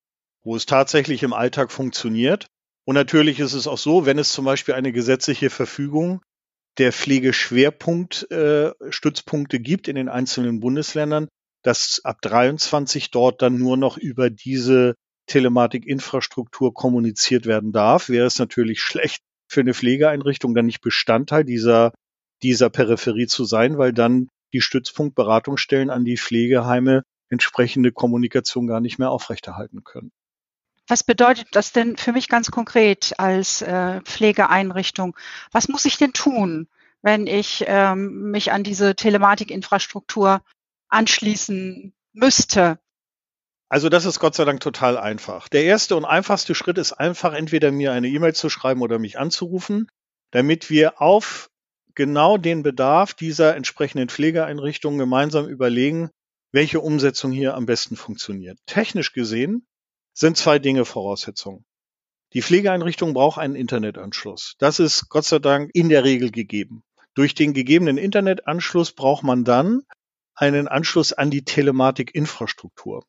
Wo 0.42 0.56
es 0.56 0.66
tatsächlich 0.66 1.22
im 1.22 1.32
Alltag 1.32 1.72
funktioniert. 1.72 2.46
Und 2.84 2.94
natürlich 2.94 3.40
ist 3.40 3.52
es 3.52 3.66
auch 3.66 3.78
so, 3.78 4.06
wenn 4.06 4.18
es 4.18 4.32
zum 4.32 4.44
Beispiel 4.44 4.74
eine 4.74 4.92
gesetzliche 4.92 5.50
Verfügung 5.50 6.22
der 6.78 6.92
Pflegeschwerpunkt 6.92 8.30
äh, 8.30 8.72
gibt 9.58 9.88
in 9.88 9.96
den 9.96 10.08
einzelnen 10.08 10.60
Bundesländern, 10.60 11.28
dass 11.62 12.00
ab 12.04 12.20
23 12.22 13.10
dort 13.10 13.42
dann 13.42 13.58
nur 13.58 13.76
noch 13.76 13.98
über 13.98 14.30
diese 14.30 14.94
Telematikinfrastruktur 15.26 16.72
kommuniziert 16.72 17.46
werden 17.46 17.72
darf, 17.72 18.08
wäre 18.08 18.26
es 18.26 18.38
natürlich 18.38 18.80
schlecht 18.82 19.22
für 19.50 19.60
eine 19.60 19.74
Pflegeeinrichtung 19.74 20.54
dann 20.54 20.66
nicht 20.66 20.80
Bestandteil 20.80 21.44
dieser 21.44 21.92
dieser 22.42 22.70
Peripherie 22.70 23.26
zu 23.26 23.44
sein, 23.44 23.76
weil 23.78 23.92
dann 23.92 24.28
die 24.52 24.60
Stützpunktberatungsstellen 24.60 25.90
an 25.90 26.04
die 26.04 26.16
Pflegeheime 26.16 27.04
entsprechende 27.28 27.92
Kommunikation 27.92 28.66
gar 28.66 28.80
nicht 28.80 28.98
mehr 28.98 29.10
aufrechterhalten 29.10 29.84
können. 29.84 30.10
Was 30.88 31.04
bedeutet 31.04 31.48
das 31.52 31.72
denn 31.72 31.96
für 31.96 32.12
mich 32.12 32.28
ganz 32.28 32.50
konkret 32.50 33.14
als 33.18 33.62
äh, 33.62 34.00
Pflegeeinrichtung? 34.00 35.16
Was 35.52 35.68
muss 35.68 35.84
ich 35.84 35.98
denn 35.98 36.12
tun, 36.12 36.68
wenn 37.02 37.26
ich 37.28 37.64
ähm, 37.66 38.30
mich 38.30 38.50
an 38.50 38.64
diese 38.64 38.96
Telematikinfrastruktur 38.96 40.42
anschließen 40.88 41.92
müsste? 42.12 42.80
Also 43.70 43.88
das 43.88 44.04
ist 44.04 44.18
Gott 44.18 44.34
sei 44.34 44.44
Dank 44.44 44.58
total 44.58 44.98
einfach. 44.98 45.48
Der 45.48 45.62
erste 45.62 45.94
und 45.94 46.04
einfachste 46.04 46.56
Schritt 46.56 46.76
ist 46.76 46.92
einfach, 46.92 47.32
entweder 47.32 47.70
mir 47.70 47.92
eine 47.92 48.08
E-Mail 48.08 48.34
zu 48.34 48.50
schreiben 48.50 48.82
oder 48.82 48.98
mich 48.98 49.16
anzurufen, 49.16 49.86
damit 50.32 50.70
wir 50.70 51.00
auf 51.00 51.50
genau 51.94 52.36
den 52.36 52.64
Bedarf 52.64 53.14
dieser 53.14 53.54
entsprechenden 53.54 54.08
Pflegeeinrichtungen 54.08 54.98
gemeinsam 54.98 55.46
überlegen, 55.46 56.10
welche 56.50 56.80
Umsetzung 56.80 57.30
hier 57.30 57.54
am 57.54 57.64
besten 57.64 57.94
funktioniert. 57.94 58.58
Technisch 58.66 59.12
gesehen 59.12 59.68
sind 60.14 60.36
zwei 60.36 60.58
Dinge 60.58 60.84
Voraussetzungen. 60.84 61.64
Die 62.32 62.42
Pflegeeinrichtung 62.42 63.14
braucht 63.14 63.38
einen 63.38 63.54
Internetanschluss. 63.54 64.56
Das 64.58 64.80
ist 64.80 65.08
Gott 65.10 65.26
sei 65.26 65.38
Dank 65.38 65.70
in 65.74 65.88
der 65.88 66.02
Regel 66.02 66.32
gegeben. 66.32 66.82
Durch 67.14 67.36
den 67.36 67.52
gegebenen 67.54 67.98
Internetanschluss 67.98 68.90
braucht 68.90 69.22
man 69.22 69.44
dann 69.44 69.82
einen 70.34 70.66
Anschluss 70.66 71.12
an 71.12 71.30
die 71.30 71.44
Telematikinfrastruktur. 71.44 73.04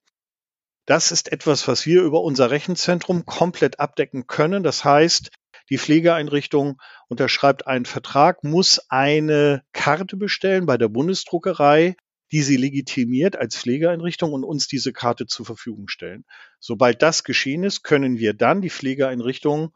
Das 0.86 1.12
ist 1.12 1.32
etwas, 1.32 1.68
was 1.68 1.86
wir 1.86 2.02
über 2.02 2.22
unser 2.22 2.50
Rechenzentrum 2.52 3.26
komplett 3.26 3.80
abdecken 3.80 4.28
können. 4.28 4.64
Das 4.64 4.84
heißt, 4.84 5.30
die 5.70 5.78
Pflegeeinrichtung 5.78 6.82
unterschreibt 7.08 7.68
einen 7.68 7.86
Vertrag, 7.86 8.44
muss 8.44 8.80
eine 8.90 9.64
Karte 9.74 10.18
bestellen 10.18 10.66
bei 10.66 10.78
der 10.78 10.90
Bundesdruckerei, 10.90 11.96
die 12.32 12.42
sie 12.42 12.58
legitimiert 12.58 13.36
als 13.36 13.58
Pflegeeinrichtung 13.58 14.34
und 14.34 14.44
uns 14.44 14.68
diese 14.68 14.94
Karte 14.94 15.28
zur 15.28 15.46
Verfügung 15.46 15.88
stellen. 15.88 16.26
Sobald 16.60 17.02
das 17.02 17.24
geschehen 17.24 17.64
ist, 17.64 17.84
können 17.84 18.18
wir 18.18 18.34
dann 18.34 18.62
die 18.62 18.70
Pflegeeinrichtung 18.70 19.74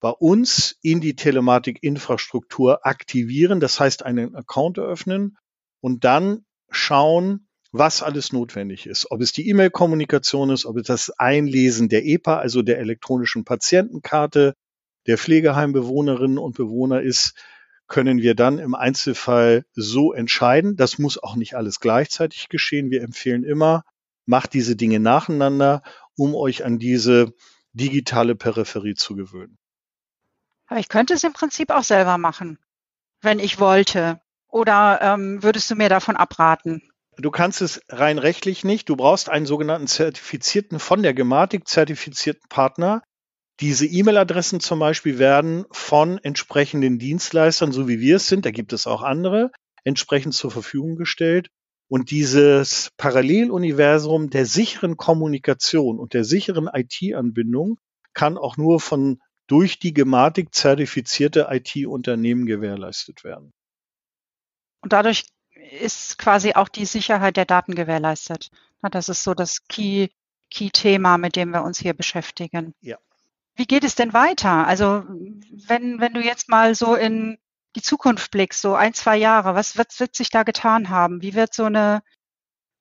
bei 0.00 0.10
uns 0.10 0.76
in 0.82 1.00
die 1.00 1.16
Telematik-Infrastruktur 1.16 2.86
aktivieren, 2.86 3.60
das 3.60 3.80
heißt 3.80 4.04
einen 4.04 4.34
Account 4.36 4.78
eröffnen 4.78 5.38
und 5.80 6.04
dann 6.04 6.44
schauen, 6.70 7.45
was 7.78 8.02
alles 8.02 8.32
notwendig 8.32 8.86
ist. 8.86 9.10
Ob 9.10 9.20
es 9.20 9.32
die 9.32 9.48
E-Mail-Kommunikation 9.48 10.50
ist, 10.50 10.66
ob 10.66 10.76
es 10.76 10.86
das 10.86 11.10
Einlesen 11.10 11.88
der 11.88 12.04
EPA, 12.04 12.38
also 12.38 12.62
der 12.62 12.78
elektronischen 12.78 13.44
Patientenkarte 13.44 14.54
der 15.06 15.18
Pflegeheimbewohnerinnen 15.18 16.38
und 16.38 16.56
Bewohner 16.56 17.02
ist, 17.02 17.34
können 17.88 18.18
wir 18.18 18.34
dann 18.34 18.58
im 18.58 18.74
Einzelfall 18.74 19.64
so 19.72 20.12
entscheiden. 20.12 20.76
Das 20.76 20.98
muss 20.98 21.22
auch 21.22 21.36
nicht 21.36 21.54
alles 21.54 21.78
gleichzeitig 21.80 22.48
geschehen. 22.48 22.90
Wir 22.90 23.02
empfehlen 23.02 23.44
immer, 23.44 23.84
macht 24.24 24.54
diese 24.54 24.74
Dinge 24.76 24.98
nacheinander, 24.98 25.82
um 26.16 26.34
euch 26.34 26.64
an 26.64 26.78
diese 26.78 27.32
digitale 27.72 28.34
Peripherie 28.34 28.94
zu 28.94 29.14
gewöhnen. 29.14 29.58
Aber 30.66 30.80
ich 30.80 30.88
könnte 30.88 31.14
es 31.14 31.22
im 31.22 31.32
Prinzip 31.32 31.70
auch 31.70 31.84
selber 31.84 32.18
machen, 32.18 32.58
wenn 33.20 33.38
ich 33.38 33.60
wollte. 33.60 34.20
Oder 34.48 35.00
ähm, 35.02 35.42
würdest 35.42 35.70
du 35.70 35.76
mir 35.76 35.88
davon 35.88 36.16
abraten? 36.16 36.82
Du 37.18 37.30
kannst 37.30 37.62
es 37.62 37.80
rein 37.88 38.18
rechtlich 38.18 38.62
nicht. 38.62 38.88
Du 38.88 38.96
brauchst 38.96 39.30
einen 39.30 39.46
sogenannten 39.46 39.86
zertifizierten, 39.86 40.78
von 40.78 41.02
der 41.02 41.14
Gematik 41.14 41.66
zertifizierten 41.66 42.48
Partner. 42.48 43.02
Diese 43.60 43.86
E-Mail-Adressen 43.86 44.60
zum 44.60 44.78
Beispiel 44.80 45.18
werden 45.18 45.64
von 45.70 46.18
entsprechenden 46.18 46.98
Dienstleistern, 46.98 47.72
so 47.72 47.88
wie 47.88 48.00
wir 48.00 48.16
es 48.16 48.28
sind, 48.28 48.44
da 48.44 48.50
gibt 48.50 48.74
es 48.74 48.86
auch 48.86 49.02
andere, 49.02 49.50
entsprechend 49.82 50.34
zur 50.34 50.50
Verfügung 50.50 50.96
gestellt. 50.96 51.48
Und 51.88 52.10
dieses 52.10 52.90
Paralleluniversum 52.98 54.28
der 54.28 54.44
sicheren 54.44 54.98
Kommunikation 54.98 55.98
und 55.98 56.12
der 56.12 56.24
sicheren 56.24 56.68
IT-Anbindung 56.70 57.78
kann 58.12 58.36
auch 58.36 58.58
nur 58.58 58.80
von 58.80 59.20
durch 59.46 59.78
die 59.78 59.94
Gematik 59.94 60.52
zertifizierte 60.52 61.46
IT-Unternehmen 61.48 62.44
gewährleistet 62.44 63.24
werden. 63.24 63.52
Und 64.82 64.92
dadurch 64.92 65.24
ist 65.70 66.18
quasi 66.18 66.54
auch 66.54 66.68
die 66.68 66.86
Sicherheit 66.86 67.36
der 67.36 67.44
Daten 67.44 67.74
gewährleistet. 67.74 68.50
Das 68.90 69.08
ist 69.08 69.24
so 69.24 69.34
das 69.34 69.66
Key, 69.66 70.08
Key-Thema, 70.50 71.18
mit 71.18 71.34
dem 71.34 71.50
wir 71.50 71.62
uns 71.62 71.78
hier 71.78 71.94
beschäftigen. 71.94 72.74
Ja. 72.80 72.98
Wie 73.56 73.66
geht 73.66 73.84
es 73.84 73.94
denn 73.94 74.12
weiter? 74.12 74.66
Also 74.66 75.04
wenn, 75.66 76.00
wenn 76.00 76.14
du 76.14 76.20
jetzt 76.20 76.48
mal 76.48 76.74
so 76.74 76.94
in 76.94 77.38
die 77.74 77.82
Zukunft 77.82 78.30
blickst, 78.30 78.60
so 78.60 78.74
ein, 78.74 78.94
zwei 78.94 79.16
Jahre, 79.16 79.54
was 79.54 79.76
wird, 79.76 79.98
wird 79.98 80.14
sich 80.14 80.30
da 80.30 80.42
getan 80.42 80.88
haben? 80.88 81.22
Wie 81.22 81.34
wird 81.34 81.54
so 81.54 81.64
eine 81.64 82.02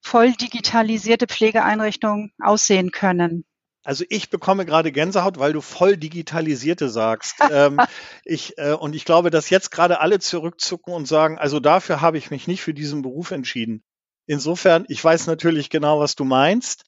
voll 0.02 0.34
digitalisierte 0.34 1.28
Pflegeeinrichtung 1.28 2.32
aussehen 2.40 2.92
können? 2.92 3.46
Also 3.86 4.04
ich 4.10 4.32
bekomme 4.32 4.66
gerade 4.66 4.92
Gänsehaut, 4.92 5.38
weil 5.38 5.54
du 5.54 5.62
voll 5.62 5.96
digitalisierte 5.96 6.90
sagst. 6.90 7.36
ähm, 7.52 7.80
ich, 8.26 8.58
äh, 8.58 8.74
und 8.74 8.96
ich 8.96 9.06
glaube, 9.06 9.30
dass 9.30 9.52
jetzt 9.52 9.70
gerade 9.70 10.00
alle 10.00 10.20
zurückzucken 10.20 10.92
und 10.92 11.08
sagen, 11.08 11.38
also 11.38 11.60
dafür 11.60 12.02
habe 12.02 12.18
ich 12.18 12.32
mich 12.32 12.48
nicht 12.48 12.62
für 12.62 12.74
diesen 12.74 13.04
Beruf 13.04 13.30
entschieden. 13.30 13.84
Insofern, 14.26 14.86
ich 14.90 15.04
weiß 15.04 15.28
natürlich 15.28 15.70
genau, 15.70 16.00
was 16.00 16.16
du 16.16 16.24
meinst. 16.24 16.86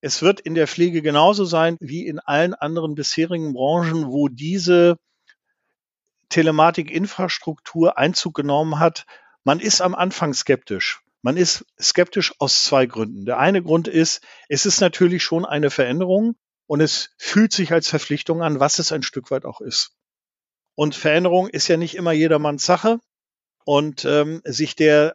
Es 0.00 0.22
wird 0.22 0.40
in 0.40 0.54
der 0.54 0.66
Pflege 0.66 1.02
genauso 1.02 1.44
sein 1.44 1.76
wie 1.78 2.06
in 2.06 2.18
allen 2.18 2.54
anderen 2.54 2.94
bisherigen 2.94 3.52
Branchen, 3.52 4.06
wo 4.06 4.28
diese 4.28 4.96
Telematikinfrastruktur 6.30 7.98
Einzug 7.98 8.34
genommen 8.34 8.78
hat. 8.78 9.04
Man 9.44 9.60
ist 9.60 9.82
am 9.82 9.94
Anfang 9.94 10.32
skeptisch. 10.32 11.02
Man 11.22 11.36
ist 11.36 11.64
skeptisch 11.80 12.32
aus 12.38 12.64
zwei 12.64 12.86
Gründen. 12.86 13.26
Der 13.26 13.38
eine 13.38 13.62
Grund 13.62 13.88
ist, 13.88 14.22
es 14.48 14.66
ist 14.66 14.80
natürlich 14.80 15.22
schon 15.22 15.44
eine 15.44 15.70
Veränderung 15.70 16.36
und 16.66 16.80
es 16.80 17.10
fühlt 17.18 17.52
sich 17.52 17.72
als 17.72 17.88
Verpflichtung 17.88 18.42
an, 18.42 18.60
was 18.60 18.78
es 18.78 18.92
ein 18.92 19.02
Stück 19.02 19.30
weit 19.30 19.44
auch 19.44 19.60
ist. 19.60 19.92
Und 20.74 20.94
Veränderung 20.94 21.48
ist 21.48 21.68
ja 21.68 21.76
nicht 21.76 21.94
immer 21.94 22.12
jedermanns 22.12 22.64
Sache 22.64 23.00
und 23.64 24.04
ähm, 24.04 24.40
sich 24.44 24.76
der 24.76 25.14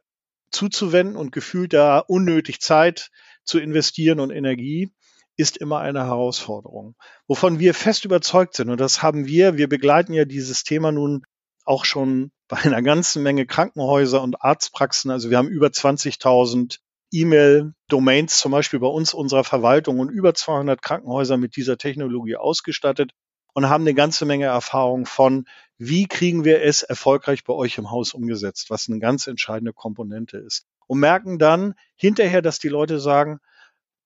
zuzuwenden 0.51 1.15
und 1.15 1.31
gefühlt 1.31 1.73
da 1.73 1.99
unnötig 1.99 2.61
Zeit 2.61 3.09
zu 3.43 3.59
investieren 3.59 4.19
und 4.19 4.31
Energie 4.31 4.91
ist 5.37 5.57
immer 5.57 5.79
eine 5.79 6.05
Herausforderung. 6.05 6.95
Wovon 7.27 7.59
wir 7.59 7.73
fest 7.73 8.05
überzeugt 8.05 8.55
sind, 8.55 8.69
und 8.69 8.79
das 8.79 9.01
haben 9.01 9.25
wir, 9.25 9.57
wir 9.57 9.67
begleiten 9.67 10.13
ja 10.13 10.25
dieses 10.25 10.63
Thema 10.63 10.91
nun 10.91 11.23
auch 11.65 11.83
schon 11.83 12.31
bei 12.47 12.57
einer 12.57 12.81
ganzen 12.81 13.23
Menge 13.23 13.45
Krankenhäuser 13.45 14.21
und 14.21 14.41
Arztpraxen. 14.41 15.11
Also 15.11 15.29
wir 15.29 15.37
haben 15.37 15.49
über 15.49 15.67
20.000 15.67 16.79
E-Mail-Domains 17.11 18.37
zum 18.37 18.51
Beispiel 18.51 18.79
bei 18.79 18.87
uns 18.87 19.13
unserer 19.13 19.43
Verwaltung 19.43 19.99
und 19.99 20.09
über 20.09 20.33
200 20.33 20.81
Krankenhäuser 20.81 21.37
mit 21.37 21.55
dieser 21.55 21.77
Technologie 21.77 22.35
ausgestattet 22.35 23.11
und 23.53 23.69
haben 23.69 23.83
eine 23.83 23.93
ganze 23.93 24.25
Menge 24.25 24.45
Erfahrung 24.45 25.05
von, 25.05 25.45
wie 25.77 26.07
kriegen 26.07 26.43
wir 26.43 26.61
es 26.61 26.83
erfolgreich 26.83 27.43
bei 27.43 27.53
euch 27.53 27.77
im 27.77 27.89
Haus 27.89 28.13
umgesetzt, 28.13 28.69
was 28.69 28.89
eine 28.89 28.99
ganz 28.99 29.27
entscheidende 29.27 29.73
Komponente 29.73 30.37
ist. 30.37 30.65
Und 30.87 30.99
merken 30.99 31.39
dann 31.39 31.73
hinterher, 31.95 32.41
dass 32.41 32.59
die 32.59 32.69
Leute 32.69 32.99
sagen, 32.99 33.39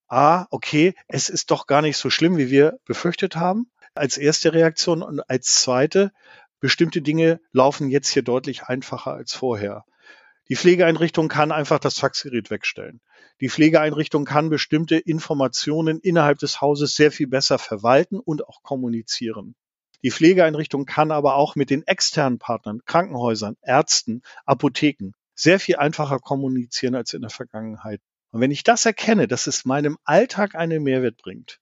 ah, 0.07 0.45
okay, 0.51 0.93
es 1.07 1.29
ist 1.29 1.51
doch 1.51 1.67
gar 1.67 1.81
nicht 1.81 1.97
so 1.97 2.09
schlimm, 2.09 2.37
wie 2.37 2.49
wir 2.49 2.79
befürchtet 2.85 3.35
haben, 3.35 3.71
als 3.95 4.17
erste 4.17 4.53
Reaktion 4.53 5.01
und 5.01 5.21
als 5.29 5.55
zweite, 5.55 6.11
bestimmte 6.59 7.01
Dinge 7.01 7.39
laufen 7.51 7.89
jetzt 7.89 8.09
hier 8.09 8.23
deutlich 8.23 8.63
einfacher 8.63 9.13
als 9.13 9.33
vorher. 9.33 9.85
Die 10.49 10.55
Pflegeeinrichtung 10.55 11.27
kann 11.27 11.51
einfach 11.51 11.79
das 11.79 11.99
Faxgerät 11.99 12.49
wegstellen. 12.49 13.01
Die 13.39 13.49
Pflegeeinrichtung 13.49 14.25
kann 14.25 14.49
bestimmte 14.49 14.97
Informationen 14.97 15.99
innerhalb 15.99 16.39
des 16.39 16.59
Hauses 16.59 16.95
sehr 16.95 17.11
viel 17.11 17.27
besser 17.27 17.59
verwalten 17.59 18.19
und 18.19 18.47
auch 18.47 18.63
kommunizieren. 18.63 19.55
Die 20.01 20.11
Pflegeeinrichtung 20.11 20.85
kann 20.85 21.11
aber 21.11 21.35
auch 21.35 21.55
mit 21.55 21.69
den 21.69 21.85
externen 21.85 22.39
Partnern, 22.39 22.81
Krankenhäusern, 22.85 23.57
Ärzten, 23.61 24.23
Apotheken 24.45 25.11
sehr 25.35 25.59
viel 25.59 25.77
einfacher 25.77 26.19
kommunizieren 26.19 26.95
als 26.95 27.13
in 27.13 27.21
der 27.21 27.29
Vergangenheit. 27.29 28.01
Und 28.31 28.41
wenn 28.41 28.51
ich 28.51 28.63
das 28.63 28.85
erkenne, 28.85 29.27
dass 29.27 29.47
es 29.47 29.65
meinem 29.65 29.97
Alltag 30.03 30.55
einen 30.55 30.83
Mehrwert 30.83 31.17
bringt, 31.17 31.59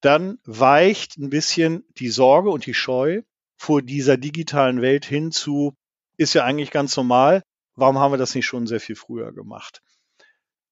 dann 0.00 0.38
weicht 0.44 1.18
ein 1.18 1.30
bisschen 1.30 1.84
die 1.98 2.08
Sorge 2.08 2.50
und 2.50 2.66
die 2.66 2.74
Scheu 2.74 3.22
vor 3.58 3.82
dieser 3.82 4.16
digitalen 4.16 4.80
Welt 4.80 5.04
hin 5.04 5.30
zu, 5.32 5.74
ist 6.16 6.34
ja 6.34 6.44
eigentlich 6.44 6.70
ganz 6.70 6.96
normal. 6.96 7.42
Warum 7.74 7.98
haben 7.98 8.12
wir 8.12 8.18
das 8.18 8.34
nicht 8.34 8.46
schon 8.46 8.66
sehr 8.66 8.80
viel 8.80 8.96
früher 8.96 9.32
gemacht? 9.32 9.82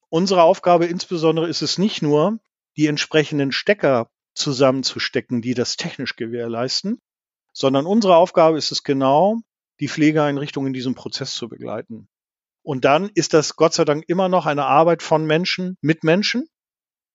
Unsere 0.08 0.42
Aufgabe 0.42 0.86
insbesondere 0.86 1.48
ist 1.48 1.62
es 1.62 1.78
nicht 1.78 2.00
nur, 2.00 2.38
die 2.76 2.86
entsprechenden 2.86 3.52
Stecker 3.52 4.08
zusammenzustecken, 4.34 5.42
die 5.42 5.54
das 5.54 5.76
technisch 5.76 6.16
gewährleisten, 6.16 7.00
sondern 7.52 7.86
unsere 7.86 8.16
Aufgabe 8.16 8.56
ist 8.56 8.70
es 8.70 8.82
genau, 8.82 9.38
die 9.80 9.88
Pflegeeinrichtung 9.88 10.66
in 10.66 10.72
diesem 10.72 10.94
Prozess 10.94 11.34
zu 11.34 11.48
begleiten. 11.48 12.08
Und 12.62 12.84
dann 12.84 13.10
ist 13.14 13.34
das 13.34 13.56
Gott 13.56 13.74
sei 13.74 13.84
Dank 13.84 14.04
immer 14.08 14.28
noch 14.28 14.46
eine 14.46 14.64
Arbeit 14.64 15.02
von 15.02 15.26
Menschen 15.26 15.76
mit 15.80 16.04
Menschen. 16.04 16.48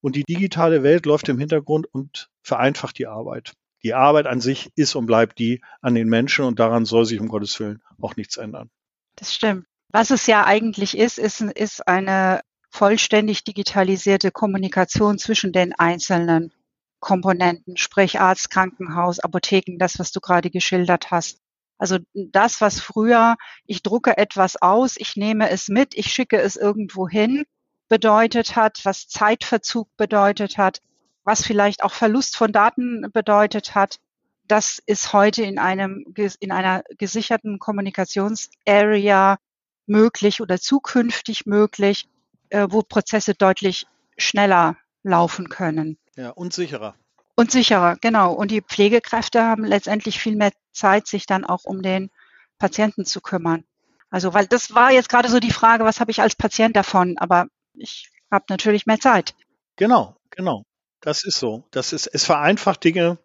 Und 0.02 0.16
die 0.16 0.24
digitale 0.24 0.84
Welt 0.84 1.06
läuft 1.06 1.30
im 1.30 1.38
Hintergrund 1.38 1.88
und 1.94 2.30
vereinfacht 2.42 2.98
die 2.98 3.08
Arbeit 3.08 3.54
die 3.84 3.94
Arbeit 3.94 4.28
an 4.28 4.42
sich 4.42 4.72
ist 4.76 4.96
und 4.96 5.06
bleibt 5.06 5.40
die 5.40 5.62
an 5.82 5.96
den 5.96 6.08
Menschen 6.08 6.46
und 6.46 6.60
daran 6.60 6.86
soll 6.86 7.06
sich 7.06 7.20
um 7.20 7.28
Gottes 7.28 7.60
Willen 7.60 7.82
auch 8.02 8.16
nichts 8.16 8.38
ändern. 8.38 8.70
Das 9.16 9.34
stimmt. 9.34 9.66
Was 9.90 10.10
es 10.10 10.26
ja 10.28 10.46
eigentlich 10.46 10.98
ist, 10.98 11.20
ist, 11.20 11.42
ist 11.42 11.88
eine 11.88 12.42
vollständig 12.70 13.44
digitalisierte 13.44 14.32
Kommunikation 14.32 15.18
zwischen 15.18 15.52
den 15.52 15.74
einzelnen 15.74 16.54
Komponenten, 17.02 17.76
sprich 17.78 18.22
Arzt, 18.22 18.50
Krankenhaus, 18.52 19.20
Apotheken, 19.20 19.78
das, 19.78 20.00
was 20.00 20.12
du 20.12 20.22
gerade 20.22 20.50
geschildert 20.50 21.12
hast. 21.12 21.40
Also 21.78 21.98
das, 22.14 22.62
was 22.62 22.80
früher, 22.80 23.36
ich 23.66 23.82
drucke 23.82 24.18
etwas 24.18 24.62
aus, 24.62 24.96
ich 24.98 25.16
nehme 25.16 25.50
es 25.50 25.68
mit, 25.68 25.96
ich 25.96 26.14
schicke 26.14 26.40
es 26.40 26.56
irgendwo 26.56 27.10
hin, 27.10 27.44
bedeutet 27.90 28.56
hat, 28.56 28.82
was 28.84 29.08
Zeitverzug 29.08 29.90
bedeutet 29.98 30.58
hat, 30.58 30.80
was 31.24 31.44
vielleicht 31.46 31.84
auch 31.84 31.94
Verlust 31.94 32.36
von 32.36 32.52
Daten 32.52 33.08
bedeutet 33.14 33.76
hat, 33.76 34.00
das 34.48 34.82
ist 34.86 35.14
heute 35.14 35.44
in 35.44 35.60
einem, 35.60 36.06
in 36.40 36.52
einer 36.52 36.84
gesicherten 36.98 37.60
Kommunikationsarea 37.60 39.38
möglich 39.86 40.42
oder 40.42 40.60
zukünftig 40.60 41.46
möglich, 41.46 42.10
äh, 42.50 42.68
wo 42.70 42.82
Prozesse 42.82 43.34
deutlich 43.34 43.86
schneller 44.18 44.78
laufen 45.04 45.50
können. 45.50 45.98
Ja, 46.16 46.32
und 46.32 46.54
sicherer. 46.54 46.96
Und 47.36 47.52
sicherer, 47.52 47.96
genau. 48.02 48.34
Und 48.34 48.52
die 48.52 48.62
Pflegekräfte 48.62 49.42
haben 49.42 49.64
letztendlich 49.64 50.20
viel 50.20 50.36
mehr 50.36 50.52
Zeit, 50.74 51.08
sich 51.08 51.26
dann 51.26 51.46
auch 51.46 51.64
um 51.64 51.82
den 51.82 52.12
Patienten 52.60 53.06
zu 53.06 53.22
kümmern. 53.22 53.64
Also, 54.10 54.34
weil 54.34 54.46
das 54.46 54.76
war 54.76 54.92
jetzt 54.92 55.10
gerade 55.10 55.30
so 55.30 55.40
die 55.40 55.52
Frage, 55.52 55.86
was 55.86 56.00
habe 56.00 56.12
ich 56.12 56.22
als 56.22 56.36
Patient 56.36 56.76
davon? 56.76 57.18
Aber 57.18 57.48
ich 57.74 58.12
habe 58.30 58.46
natürlich 58.50 58.86
mehr 58.86 59.00
Zeit. 59.00 59.34
Genau, 59.78 60.18
genau. 60.30 60.64
Das 61.02 61.24
ist 61.24 61.38
so. 61.40 61.66
Das 61.72 61.94
ist, 61.94 62.08
es 62.08 62.26
vereinfacht 62.26 62.84
Dinge, 62.84 63.18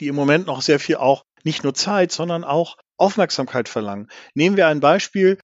die 0.00 0.08
im 0.08 0.16
Moment 0.16 0.46
noch 0.46 0.62
sehr 0.62 0.80
viel 0.80 0.96
auch 0.96 1.24
nicht 1.44 1.64
nur 1.64 1.74
Zeit, 1.74 2.12
sondern 2.12 2.44
auch 2.44 2.76
Aufmerksamkeit 2.96 3.68
verlangen. 3.68 4.08
Nehmen 4.34 4.56
wir 4.56 4.66
ein 4.66 4.80
Beispiel. 4.80 5.38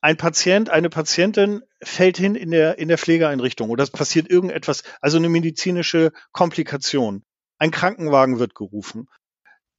Ein 0.00 0.16
Patient, 0.16 0.70
eine 0.70 0.90
Patientin 0.90 1.62
fällt 1.82 2.16
hin 2.16 2.34
in 2.34 2.50
der, 2.50 2.78
in 2.78 2.88
der 2.88 2.98
Pflegeeinrichtung 2.98 3.70
oder 3.70 3.84
es 3.84 3.90
passiert 3.90 4.28
irgendetwas, 4.28 4.82
also 5.00 5.16
eine 5.16 5.28
medizinische 5.28 6.12
Komplikation. 6.32 7.24
Ein 7.58 7.70
Krankenwagen 7.70 8.38
wird 8.38 8.54
gerufen. 8.54 9.08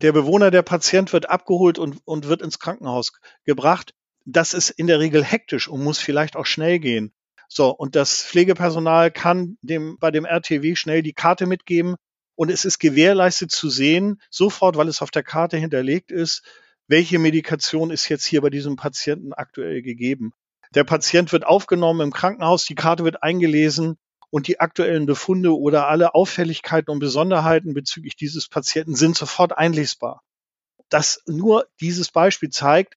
der 0.02 0.12
Bewohner, 0.14 0.52
der 0.52 0.64
Patient 0.64 1.14
wird 1.14 1.30
abgeholt 1.30 1.80
und, 1.80 2.02
und 2.06 2.28
wird 2.28 2.42
ins 2.42 2.60
Krankenhaus 2.60 3.14
gebracht. 3.46 3.94
Das 4.26 4.54
ist 4.54 4.70
in 4.70 4.88
der 4.88 5.00
Regel 5.00 5.24
hektisch 5.24 5.68
und 5.68 5.84
muss 5.84 6.00
vielleicht 6.00 6.36
auch 6.36 6.46
schnell 6.46 6.80
gehen. 6.80 7.14
So, 7.56 7.70
und 7.70 7.96
das 7.96 8.24
Pflegepersonal 8.24 9.12
kann 9.12 9.60
dem, 9.62 10.00
bei 10.00 10.10
dem 10.10 10.26
RTW 10.26 10.76
schnell 10.76 11.04
die 11.04 11.14
Karte 11.14 11.46
mitgeben 11.46 11.98
und 12.34 12.50
es 12.50 12.66
ist 12.66 12.80
gewährleistet 12.80 13.52
zu 13.52 13.70
sehen, 13.70 14.20
sofort, 14.32 14.76
weil 14.76 14.88
es 14.88 15.04
auf 15.04 15.12
der 15.12 15.22
Karte 15.22 15.58
hinterlegt 15.58 16.12
ist, 16.12 16.42
welche 16.88 17.20
Medikation 17.20 17.92
ist 17.92 18.10
jetzt 18.10 18.26
hier 18.26 18.42
bei 18.42 18.50
diesem 18.50 18.76
Patienten 18.76 19.34
aktuell 19.34 19.84
gegeben. 19.84 20.34
Der 20.74 20.84
Patient 20.84 21.32
wird 21.32 21.46
aufgenommen 21.46 22.02
im 22.02 22.12
Krankenhaus, 22.12 22.66
die 22.66 22.74
Karte 22.74 23.04
wird 23.04 23.22
eingelesen 23.22 24.00
und 24.32 24.48
die 24.48 24.60
aktuellen 24.60 25.06
Befunde 25.06 25.56
oder 25.56 25.88
alle 25.88 26.16
Auffälligkeiten 26.16 26.90
und 26.90 26.98
Besonderheiten 26.98 27.76
bezüglich 27.76 28.16
dieses 28.16 28.50
Patienten 28.50 28.96
sind 28.96 29.16
sofort 29.16 29.56
einlesbar. 29.56 30.24
Das 30.90 31.22
nur 31.28 31.68
dieses 31.80 32.10
Beispiel 32.10 32.50
zeigt, 32.50 32.96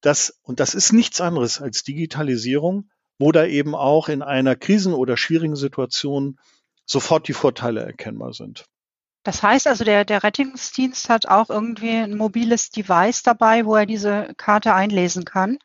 dass, 0.00 0.38
und 0.42 0.60
das 0.60 0.76
ist 0.76 0.92
nichts 0.92 1.20
anderes 1.20 1.60
als 1.60 1.82
Digitalisierung, 1.82 2.88
wo 3.18 3.32
da 3.32 3.46
eben 3.46 3.74
auch 3.74 4.08
in 4.08 4.22
einer 4.22 4.56
Krisen- 4.56 4.94
oder 4.94 5.16
schwierigen 5.16 5.56
Situation 5.56 6.38
sofort 6.84 7.28
die 7.28 7.32
Vorteile 7.32 7.82
erkennbar 7.82 8.32
sind. 8.32 8.66
Das 9.24 9.42
heißt 9.42 9.66
also, 9.66 9.82
der, 9.82 10.04
der 10.04 10.22
Rettungsdienst 10.22 11.08
hat 11.08 11.26
auch 11.26 11.50
irgendwie 11.50 11.90
ein 11.90 12.16
mobiles 12.16 12.70
Device 12.70 13.24
dabei, 13.24 13.66
wo 13.66 13.74
er 13.74 13.86
diese 13.86 14.32
Karte 14.36 14.72
einlesen 14.72 15.24
kann. 15.24 15.58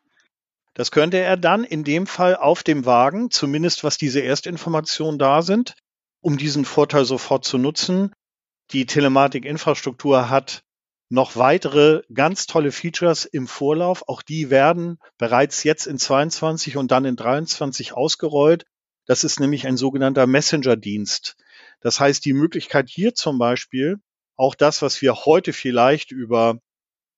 Das 0.74 0.90
könnte 0.90 1.18
er 1.18 1.36
dann 1.36 1.62
in 1.62 1.84
dem 1.84 2.06
Fall 2.06 2.34
auf 2.34 2.62
dem 2.62 2.86
Wagen, 2.86 3.30
zumindest 3.30 3.84
was 3.84 3.98
diese 3.98 4.20
Erstinformationen 4.20 5.18
da 5.18 5.42
sind, 5.42 5.74
um 6.20 6.38
diesen 6.38 6.64
Vorteil 6.64 7.04
sofort 7.04 7.44
zu 7.44 7.58
nutzen. 7.58 8.12
Die 8.72 8.86
Telematikinfrastruktur 8.86 10.28
hat 10.28 10.62
noch 11.12 11.36
weitere 11.36 12.00
ganz 12.14 12.46
tolle 12.46 12.72
Features 12.72 13.26
im 13.26 13.46
Vorlauf. 13.46 14.08
Auch 14.08 14.22
die 14.22 14.48
werden 14.48 14.98
bereits 15.18 15.62
jetzt 15.62 15.86
in 15.86 15.98
22 15.98 16.78
und 16.78 16.90
dann 16.90 17.04
in 17.04 17.16
23 17.16 17.92
ausgerollt. 17.92 18.64
Das 19.04 19.22
ist 19.22 19.38
nämlich 19.38 19.66
ein 19.66 19.76
sogenannter 19.76 20.26
Messenger-Dienst. 20.26 21.36
Das 21.82 22.00
heißt, 22.00 22.24
die 22.24 22.32
Möglichkeit 22.32 22.88
hier 22.88 23.14
zum 23.14 23.38
Beispiel, 23.38 23.98
auch 24.36 24.54
das, 24.54 24.80
was 24.80 25.02
wir 25.02 25.26
heute 25.26 25.52
vielleicht 25.52 26.12
über 26.12 26.60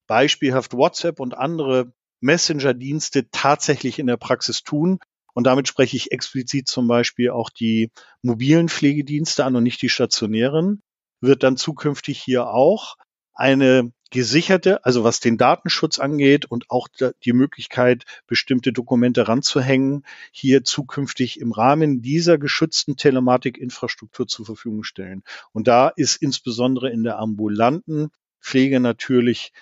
beispielhaft 0.08 0.72
WhatsApp 0.72 1.20
und 1.20 1.38
andere 1.38 1.92
Messenger-Dienste 2.20 3.30
tatsächlich 3.30 4.00
in 4.00 4.08
der 4.08 4.16
Praxis 4.16 4.64
tun. 4.64 4.98
Und 5.34 5.44
damit 5.44 5.68
spreche 5.68 5.96
ich 5.96 6.10
explizit 6.10 6.66
zum 6.66 6.88
Beispiel 6.88 7.30
auch 7.30 7.48
die 7.48 7.92
mobilen 8.22 8.68
Pflegedienste 8.68 9.44
an 9.44 9.54
und 9.54 9.62
nicht 9.62 9.82
die 9.82 9.88
stationären, 9.88 10.82
wird 11.20 11.44
dann 11.44 11.56
zukünftig 11.56 12.20
hier 12.20 12.48
auch 12.48 12.96
eine 13.34 13.92
gesicherte, 14.10 14.84
also 14.84 15.02
was 15.02 15.18
den 15.18 15.38
Datenschutz 15.38 15.98
angeht 15.98 16.44
und 16.44 16.70
auch 16.70 16.86
die 17.24 17.32
Möglichkeit, 17.32 18.04
bestimmte 18.28 18.72
Dokumente 18.72 19.26
ranzuhängen, 19.26 20.04
hier 20.30 20.62
zukünftig 20.62 21.40
im 21.40 21.50
Rahmen 21.50 22.00
dieser 22.00 22.38
geschützten 22.38 22.96
Telematikinfrastruktur 22.96 24.28
zur 24.28 24.46
Verfügung 24.46 24.84
stellen. 24.84 25.24
Und 25.52 25.66
da 25.66 25.88
ist 25.88 26.22
insbesondere 26.22 26.90
in 26.90 27.02
der 27.02 27.18
ambulanten 27.18 28.10
Pflege 28.40 28.78
natürlich 28.78 29.52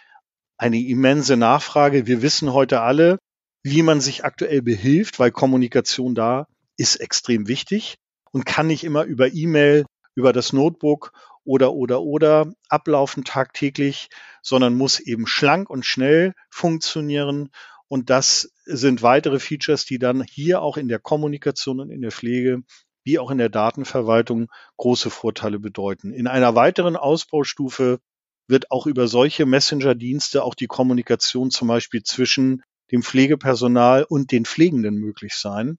eine 0.58 0.80
immense 0.80 1.38
Nachfrage. 1.38 2.06
Wir 2.06 2.20
wissen 2.20 2.52
heute 2.52 2.82
alle, 2.82 3.18
wie 3.62 3.82
man 3.82 4.02
sich 4.02 4.24
aktuell 4.24 4.60
behilft, 4.60 5.18
weil 5.18 5.30
Kommunikation 5.30 6.14
da 6.14 6.46
ist 6.76 6.96
extrem 6.96 7.48
wichtig 7.48 7.96
und 8.32 8.44
kann 8.44 8.66
nicht 8.66 8.84
immer 8.84 9.04
über 9.04 9.32
E-Mail, 9.32 9.86
über 10.14 10.32
das 10.34 10.52
Notebook 10.52 11.12
oder, 11.44 11.72
oder, 11.72 12.02
oder 12.02 12.52
ablaufen 12.68 13.24
tagtäglich, 13.24 14.08
sondern 14.42 14.74
muss 14.74 15.00
eben 15.00 15.26
schlank 15.26 15.70
und 15.70 15.84
schnell 15.84 16.34
funktionieren. 16.50 17.50
Und 17.88 18.10
das 18.10 18.52
sind 18.64 19.02
weitere 19.02 19.38
Features, 19.38 19.84
die 19.84 19.98
dann 19.98 20.22
hier 20.22 20.62
auch 20.62 20.76
in 20.76 20.88
der 20.88 20.98
Kommunikation 20.98 21.80
und 21.80 21.90
in 21.90 22.00
der 22.00 22.12
Pflege 22.12 22.62
wie 23.04 23.18
auch 23.18 23.30
in 23.30 23.38
der 23.38 23.48
Datenverwaltung 23.48 24.48
große 24.76 25.10
Vorteile 25.10 25.58
bedeuten. 25.58 26.12
In 26.12 26.26
einer 26.26 26.54
weiteren 26.54 26.96
Ausbaustufe 26.96 27.98
wird 28.46 28.70
auch 28.70 28.86
über 28.86 29.08
solche 29.08 29.46
Messenger-Dienste 29.46 30.44
auch 30.44 30.54
die 30.54 30.66
Kommunikation 30.66 31.50
zum 31.50 31.68
Beispiel 31.68 32.02
zwischen 32.02 32.62
dem 32.90 33.02
Pflegepersonal 33.02 34.04
und 34.04 34.30
den 34.30 34.44
Pflegenden 34.44 34.96
möglich 34.96 35.34
sein. 35.34 35.78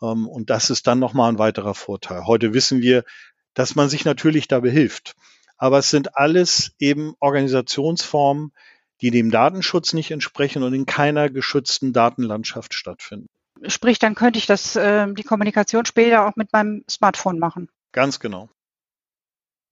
Ähm, 0.00 0.28
und 0.28 0.50
das 0.50 0.70
ist 0.70 0.86
dann 0.86 0.98
nochmal 0.98 1.30
ein 1.32 1.38
weiterer 1.38 1.74
Vorteil. 1.74 2.26
Heute 2.26 2.54
wissen 2.54 2.80
wir, 2.80 3.04
dass 3.54 3.74
man 3.74 3.88
sich 3.88 4.04
natürlich 4.04 4.48
da 4.48 4.60
behilft. 4.60 5.14
Aber 5.56 5.78
es 5.78 5.90
sind 5.90 6.16
alles 6.16 6.72
eben 6.78 7.14
Organisationsformen, 7.20 8.52
die 9.00 9.10
dem 9.10 9.30
Datenschutz 9.30 9.92
nicht 9.92 10.10
entsprechen 10.10 10.62
und 10.62 10.74
in 10.74 10.86
keiner 10.86 11.30
geschützten 11.30 11.92
Datenlandschaft 11.92 12.74
stattfinden. 12.74 13.28
Sprich, 13.66 13.98
dann 13.98 14.14
könnte 14.14 14.38
ich 14.38 14.46
das, 14.46 14.76
äh, 14.76 15.12
die 15.12 15.22
Kommunikation 15.22 15.86
später 15.86 16.26
auch 16.26 16.36
mit 16.36 16.52
meinem 16.52 16.84
Smartphone 16.90 17.38
machen. 17.38 17.70
Ganz 17.92 18.20
genau. 18.20 18.50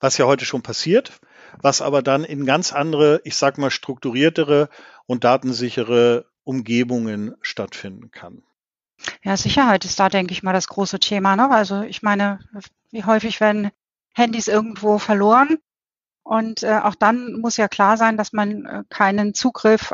Was 0.00 0.18
ja 0.18 0.26
heute 0.26 0.44
schon 0.44 0.62
passiert, 0.62 1.20
was 1.60 1.82
aber 1.82 2.02
dann 2.02 2.24
in 2.24 2.46
ganz 2.46 2.72
andere, 2.72 3.20
ich 3.24 3.36
sag 3.36 3.58
mal, 3.58 3.70
strukturiertere 3.70 4.68
und 5.06 5.24
datensichere 5.24 6.26
Umgebungen 6.44 7.34
stattfinden 7.40 8.10
kann. 8.10 8.42
Ja, 9.22 9.36
Sicherheit 9.36 9.84
ist 9.84 9.98
da, 9.98 10.08
denke 10.08 10.32
ich 10.32 10.42
mal, 10.42 10.52
das 10.52 10.68
große 10.68 10.98
Thema. 10.98 11.36
Ne? 11.36 11.50
Also 11.50 11.82
ich 11.82 12.02
meine, 12.02 12.40
wie 12.90 13.04
häufig 13.04 13.40
werden 13.40 13.70
Handys 14.14 14.48
irgendwo 14.48 14.98
verloren? 14.98 15.58
Und 16.22 16.62
äh, 16.62 16.78
auch 16.82 16.94
dann 16.94 17.40
muss 17.40 17.56
ja 17.56 17.68
klar 17.68 17.96
sein, 17.96 18.16
dass 18.16 18.32
man 18.32 18.64
äh, 18.64 18.82
keinen 18.88 19.34
Zugriff 19.34 19.92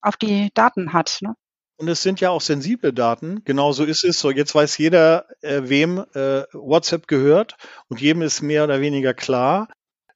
auf 0.00 0.16
die 0.16 0.50
Daten 0.54 0.92
hat. 0.92 1.18
Ne? 1.20 1.34
Und 1.76 1.88
es 1.88 2.02
sind 2.02 2.20
ja 2.20 2.30
auch 2.30 2.40
sensible 2.40 2.92
Daten. 2.92 3.42
Genauso 3.44 3.84
ist 3.84 4.04
es. 4.04 4.18
So, 4.18 4.30
jetzt 4.30 4.54
weiß 4.54 4.78
jeder, 4.78 5.26
äh, 5.40 5.62
wem 5.64 6.04
äh, 6.14 6.44
WhatsApp 6.52 7.06
gehört 7.06 7.56
und 7.88 8.00
jedem 8.00 8.22
ist 8.22 8.40
mehr 8.40 8.64
oder 8.64 8.80
weniger 8.80 9.14
klar, 9.14 9.68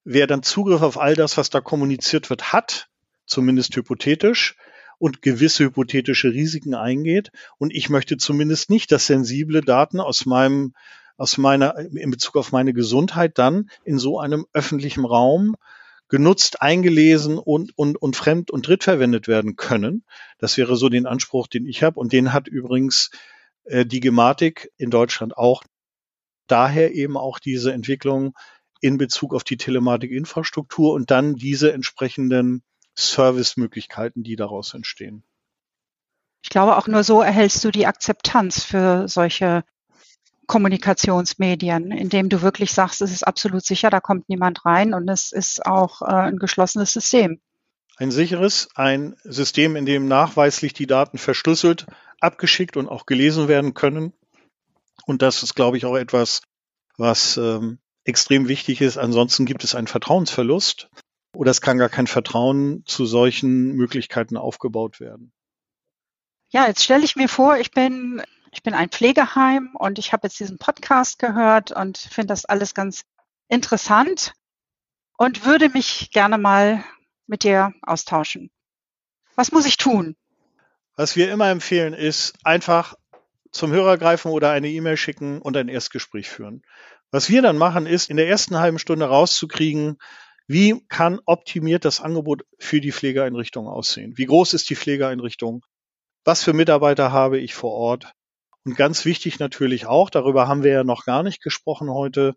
wer 0.04 0.26
dann 0.26 0.42
Zugriff 0.42 0.82
auf 0.82 0.98
all 0.98 1.14
das, 1.14 1.36
was 1.36 1.50
da 1.50 1.60
kommuniziert 1.60 2.30
wird, 2.30 2.52
hat, 2.52 2.88
zumindest 3.26 3.74
hypothetisch 3.76 4.56
und 4.98 5.22
gewisse 5.22 5.64
hypothetische 5.64 6.32
Risiken 6.32 6.74
eingeht. 6.74 7.30
Und 7.58 7.74
ich 7.74 7.90
möchte 7.90 8.16
zumindest 8.16 8.70
nicht, 8.70 8.92
dass 8.92 9.06
sensible 9.06 9.60
Daten 9.60 10.00
aus 10.00 10.26
meinem, 10.26 10.74
aus 11.16 11.38
meiner, 11.38 11.76
in 11.78 12.10
Bezug 12.10 12.36
auf 12.36 12.52
meine 12.52 12.72
Gesundheit 12.72 13.38
dann 13.38 13.70
in 13.84 13.98
so 13.98 14.18
einem 14.18 14.46
öffentlichen 14.52 15.04
Raum 15.04 15.56
genutzt, 16.08 16.62
eingelesen 16.62 17.38
und, 17.38 17.76
und, 17.76 18.00
und 18.00 18.16
fremd 18.16 18.50
und 18.50 18.66
drittverwendet 18.66 19.26
werden 19.26 19.56
können. 19.56 20.04
Das 20.38 20.56
wäre 20.56 20.76
so 20.76 20.88
den 20.88 21.06
Anspruch, 21.06 21.48
den 21.48 21.66
ich 21.66 21.82
habe. 21.82 21.98
Und 21.98 22.12
den 22.12 22.32
hat 22.32 22.48
übrigens 22.48 23.10
äh, 23.64 23.84
die 23.84 24.00
Gematik 24.00 24.70
in 24.76 24.90
Deutschland 24.90 25.36
auch. 25.36 25.64
Daher 26.46 26.94
eben 26.94 27.16
auch 27.16 27.40
diese 27.40 27.72
Entwicklung 27.72 28.34
in 28.80 28.98
Bezug 28.98 29.34
auf 29.34 29.42
die 29.42 29.56
Telematikinfrastruktur 29.56 30.92
und 30.92 31.10
dann 31.10 31.34
diese 31.34 31.72
entsprechenden 31.72 32.62
Servicemöglichkeiten, 32.96 34.22
die 34.22 34.36
daraus 34.36 34.74
entstehen. 34.74 35.22
Ich 36.42 36.50
glaube, 36.50 36.76
auch 36.76 36.86
nur 36.86 37.04
so 37.04 37.22
erhältst 37.22 37.64
du 37.64 37.70
die 37.70 37.86
Akzeptanz 37.86 38.62
für 38.62 39.08
solche 39.08 39.64
Kommunikationsmedien, 40.46 41.90
indem 41.90 42.28
du 42.28 42.40
wirklich 42.40 42.72
sagst, 42.72 43.02
es 43.02 43.10
ist 43.10 43.26
absolut 43.26 43.64
sicher, 43.64 43.90
da 43.90 44.00
kommt 44.00 44.28
niemand 44.28 44.64
rein 44.64 44.94
und 44.94 45.08
es 45.08 45.32
ist 45.32 45.66
auch 45.66 46.02
äh, 46.02 46.06
ein 46.06 46.38
geschlossenes 46.38 46.92
System. 46.92 47.40
Ein 47.96 48.10
sicheres, 48.10 48.68
ein 48.74 49.16
System, 49.24 49.74
in 49.74 49.86
dem 49.86 50.06
nachweislich 50.06 50.72
die 50.72 50.86
Daten 50.86 51.18
verschlüsselt, 51.18 51.86
abgeschickt 52.20 52.76
und 52.76 52.88
auch 52.88 53.06
gelesen 53.06 53.48
werden 53.48 53.74
können. 53.74 54.12
Und 55.06 55.22
das 55.22 55.42
ist, 55.42 55.54
glaube 55.54 55.78
ich, 55.78 55.84
auch 55.84 55.96
etwas, 55.96 56.42
was 56.96 57.36
ähm, 57.38 57.78
extrem 58.04 58.48
wichtig 58.48 58.80
ist. 58.80 58.98
Ansonsten 58.98 59.46
gibt 59.46 59.64
es 59.64 59.74
einen 59.74 59.86
Vertrauensverlust 59.86 60.90
oder 61.36 61.50
es 61.50 61.60
kann 61.60 61.78
gar 61.78 61.88
kein 61.88 62.06
Vertrauen 62.06 62.82
zu 62.86 63.04
solchen 63.04 63.72
Möglichkeiten 63.72 64.36
aufgebaut 64.36 65.00
werden. 65.00 65.32
Ja, 66.48 66.66
jetzt 66.66 66.82
stelle 66.82 67.04
ich 67.04 67.16
mir 67.16 67.28
vor, 67.28 67.58
ich 67.58 67.70
bin, 67.72 68.22
ich 68.52 68.62
bin 68.62 68.72
ein 68.72 68.88
Pflegeheim 68.88 69.70
und 69.74 69.98
ich 69.98 70.12
habe 70.12 70.26
jetzt 70.26 70.40
diesen 70.40 70.58
Podcast 70.58 71.18
gehört 71.18 71.72
und 71.72 71.98
finde 71.98 72.28
das 72.28 72.46
alles 72.46 72.74
ganz 72.74 73.02
interessant 73.48 74.32
und 75.18 75.44
würde 75.44 75.68
mich 75.68 76.10
gerne 76.10 76.38
mal 76.38 76.82
mit 77.26 77.42
dir 77.42 77.72
austauschen. 77.82 78.50
Was 79.34 79.52
muss 79.52 79.66
ich 79.66 79.76
tun? 79.76 80.16
Was 80.94 81.16
wir 81.16 81.30
immer 81.30 81.50
empfehlen, 81.50 81.92
ist 81.92 82.34
einfach 82.44 82.94
zum 83.50 83.72
Hörer 83.72 83.98
greifen 83.98 84.30
oder 84.30 84.50
eine 84.52 84.68
E-Mail 84.68 84.96
schicken 84.96 85.42
und 85.42 85.56
ein 85.56 85.68
Erstgespräch 85.68 86.30
führen. 86.30 86.62
Was 87.10 87.28
wir 87.28 87.42
dann 87.42 87.58
machen, 87.58 87.86
ist 87.86 88.08
in 88.08 88.16
der 88.16 88.28
ersten 88.28 88.58
halben 88.58 88.78
Stunde 88.78 89.06
rauszukriegen, 89.06 89.98
wie 90.46 90.80
kann 90.88 91.20
optimiert 91.26 91.84
das 91.84 92.00
Angebot 92.00 92.42
für 92.58 92.80
die 92.80 92.92
Pflegeeinrichtung 92.92 93.66
aussehen? 93.66 94.16
Wie 94.16 94.26
groß 94.26 94.54
ist 94.54 94.70
die 94.70 94.76
Pflegeeinrichtung? 94.76 95.64
Was 96.24 96.44
für 96.44 96.52
Mitarbeiter 96.52 97.12
habe 97.12 97.38
ich 97.38 97.54
vor 97.54 97.72
Ort? 97.72 98.12
Und 98.64 98.76
ganz 98.76 99.04
wichtig 99.04 99.38
natürlich 99.38 99.86
auch, 99.86 100.10
darüber 100.10 100.48
haben 100.48 100.64
wir 100.64 100.72
ja 100.72 100.84
noch 100.84 101.04
gar 101.04 101.22
nicht 101.22 101.42
gesprochen 101.42 101.90
heute, 101.90 102.34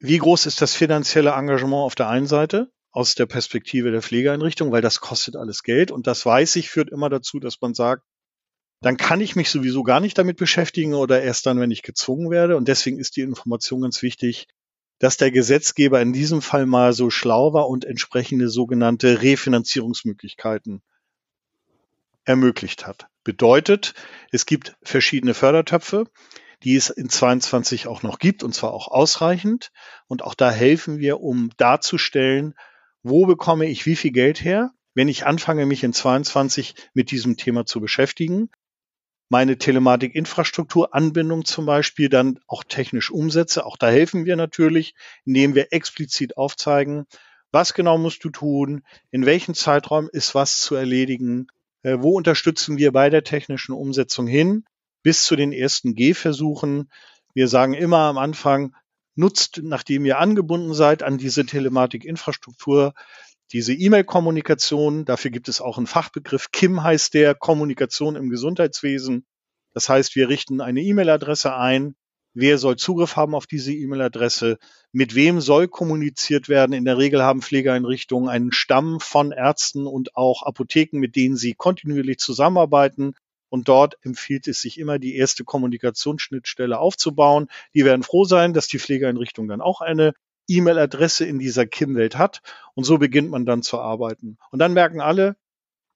wie 0.00 0.18
groß 0.18 0.46
ist 0.46 0.60
das 0.62 0.74
finanzielle 0.74 1.30
Engagement 1.30 1.84
auf 1.84 1.94
der 1.94 2.08
einen 2.08 2.26
Seite 2.26 2.70
aus 2.90 3.14
der 3.14 3.26
Perspektive 3.26 3.90
der 3.90 4.02
Pflegeeinrichtung, 4.02 4.70
weil 4.70 4.82
das 4.82 5.00
kostet 5.00 5.36
alles 5.36 5.62
Geld. 5.62 5.90
Und 5.90 6.06
das 6.06 6.24
weiß 6.24 6.56
ich, 6.56 6.70
führt 6.70 6.90
immer 6.90 7.08
dazu, 7.08 7.38
dass 7.38 7.60
man 7.60 7.74
sagt, 7.74 8.04
dann 8.80 8.96
kann 8.96 9.20
ich 9.20 9.34
mich 9.34 9.50
sowieso 9.50 9.82
gar 9.82 10.00
nicht 10.00 10.16
damit 10.18 10.36
beschäftigen 10.36 10.94
oder 10.94 11.20
erst 11.22 11.46
dann, 11.46 11.58
wenn 11.60 11.70
ich 11.70 11.82
gezwungen 11.82 12.30
werde. 12.30 12.56
Und 12.56 12.68
deswegen 12.68 12.98
ist 12.98 13.16
die 13.16 13.22
Information 13.22 13.82
ganz 13.82 14.02
wichtig, 14.02 14.46
dass 14.98 15.16
der 15.16 15.30
Gesetzgeber 15.30 16.00
in 16.00 16.12
diesem 16.12 16.42
Fall 16.42 16.66
mal 16.66 16.92
so 16.92 17.10
schlau 17.10 17.52
war 17.52 17.68
und 17.68 17.84
entsprechende 17.84 18.48
sogenannte 18.48 19.22
Refinanzierungsmöglichkeiten 19.22 20.82
ermöglicht 22.24 22.86
hat. 22.86 23.08
Bedeutet, 23.24 23.94
es 24.30 24.46
gibt 24.46 24.76
verschiedene 24.82 25.34
Fördertöpfe, 25.34 26.06
die 26.62 26.76
es 26.76 26.90
in 26.90 27.08
22 27.08 27.86
auch 27.86 28.02
noch 28.02 28.18
gibt, 28.18 28.42
und 28.42 28.54
zwar 28.54 28.72
auch 28.72 28.88
ausreichend. 28.88 29.70
Und 30.06 30.22
auch 30.22 30.34
da 30.34 30.50
helfen 30.50 30.98
wir, 30.98 31.20
um 31.20 31.50
darzustellen, 31.56 32.54
wo 33.02 33.26
bekomme 33.26 33.66
ich 33.66 33.86
wie 33.86 33.96
viel 33.96 34.12
Geld 34.12 34.42
her, 34.42 34.72
wenn 34.94 35.08
ich 35.08 35.26
anfange, 35.26 35.66
mich 35.66 35.84
in 35.84 35.92
22 35.92 36.74
mit 36.92 37.10
diesem 37.10 37.36
Thema 37.36 37.64
zu 37.64 37.80
beschäftigen. 37.80 38.50
Meine 39.30 39.58
Telematik-Infrastruktur-Anbindung 39.58 41.44
zum 41.44 41.66
Beispiel 41.66 42.08
dann 42.08 42.40
auch 42.46 42.64
technisch 42.64 43.10
umsetze. 43.10 43.66
Auch 43.66 43.76
da 43.76 43.88
helfen 43.88 44.24
wir 44.24 44.36
natürlich, 44.36 44.94
indem 45.26 45.54
wir 45.54 45.72
explizit 45.72 46.36
aufzeigen, 46.38 47.04
was 47.52 47.74
genau 47.74 47.98
musst 47.98 48.24
du 48.24 48.30
tun, 48.30 48.82
in 49.10 49.26
welchem 49.26 49.54
Zeitraum 49.54 50.08
ist 50.10 50.34
was 50.34 50.60
zu 50.60 50.74
erledigen, 50.74 51.48
äh, 51.82 51.98
wo 52.00 52.16
unterstützen 52.16 52.78
wir 52.78 52.92
bei 52.92 53.10
der 53.10 53.24
technischen 53.24 53.72
Umsetzung 53.72 54.26
hin, 54.26 54.64
bis 55.02 55.24
zu 55.24 55.36
den 55.36 55.52
ersten 55.52 55.94
Gehversuchen. 55.94 56.90
Wir 57.34 57.48
sagen 57.48 57.74
immer 57.74 57.98
am 57.98 58.18
Anfang, 58.18 58.74
nutzt, 59.14 59.60
nachdem 59.62 60.06
ihr 60.06 60.18
angebunden 60.18 60.72
seid 60.74 61.02
an 61.02 61.18
diese 61.18 61.44
Telematik-Infrastruktur, 61.44 62.94
diese 63.52 63.72
E-Mail-Kommunikation. 63.72 65.04
Dafür 65.04 65.30
gibt 65.30 65.48
es 65.48 65.60
auch 65.60 65.78
einen 65.78 65.86
Fachbegriff. 65.86 66.50
KIM 66.50 66.82
heißt 66.82 67.14
der 67.14 67.34
Kommunikation 67.34 68.16
im 68.16 68.28
Gesundheitswesen. 68.30 69.26
Das 69.72 69.88
heißt, 69.88 70.16
wir 70.16 70.28
richten 70.28 70.60
eine 70.60 70.80
E-Mail-Adresse 70.80 71.54
ein. 71.54 71.94
Wer 72.34 72.58
soll 72.58 72.76
Zugriff 72.76 73.16
haben 73.16 73.34
auf 73.34 73.46
diese 73.46 73.72
E-Mail-Adresse? 73.72 74.58
Mit 74.92 75.14
wem 75.14 75.40
soll 75.40 75.66
kommuniziert 75.66 76.48
werden? 76.48 76.72
In 76.72 76.84
der 76.84 76.98
Regel 76.98 77.22
haben 77.22 77.42
Pflegeeinrichtungen 77.42 78.28
einen 78.28 78.52
Stamm 78.52 79.00
von 79.00 79.32
Ärzten 79.32 79.86
und 79.86 80.14
auch 80.14 80.42
Apotheken, 80.42 80.98
mit 80.98 81.16
denen 81.16 81.36
sie 81.36 81.54
kontinuierlich 81.54 82.18
zusammenarbeiten. 82.18 83.14
Und 83.48 83.68
dort 83.68 83.96
empfiehlt 84.02 84.46
es 84.46 84.60
sich 84.60 84.78
immer, 84.78 84.98
die 84.98 85.16
erste 85.16 85.42
Kommunikationsschnittstelle 85.42 86.78
aufzubauen. 86.78 87.48
Die 87.74 87.84
werden 87.84 88.02
froh 88.02 88.24
sein, 88.24 88.52
dass 88.52 88.68
die 88.68 88.78
Pflegeeinrichtung 88.78 89.48
dann 89.48 89.62
auch 89.62 89.80
eine 89.80 90.12
E-Mail-Adresse 90.48 91.24
in 91.24 91.38
dieser 91.38 91.66
KIM-Welt 91.66 92.16
hat. 92.16 92.42
Und 92.74 92.84
so 92.84 92.98
beginnt 92.98 93.30
man 93.30 93.46
dann 93.46 93.62
zu 93.62 93.78
arbeiten. 93.78 94.38
Und 94.50 94.58
dann 94.58 94.72
merken 94.72 95.00
alle, 95.00 95.36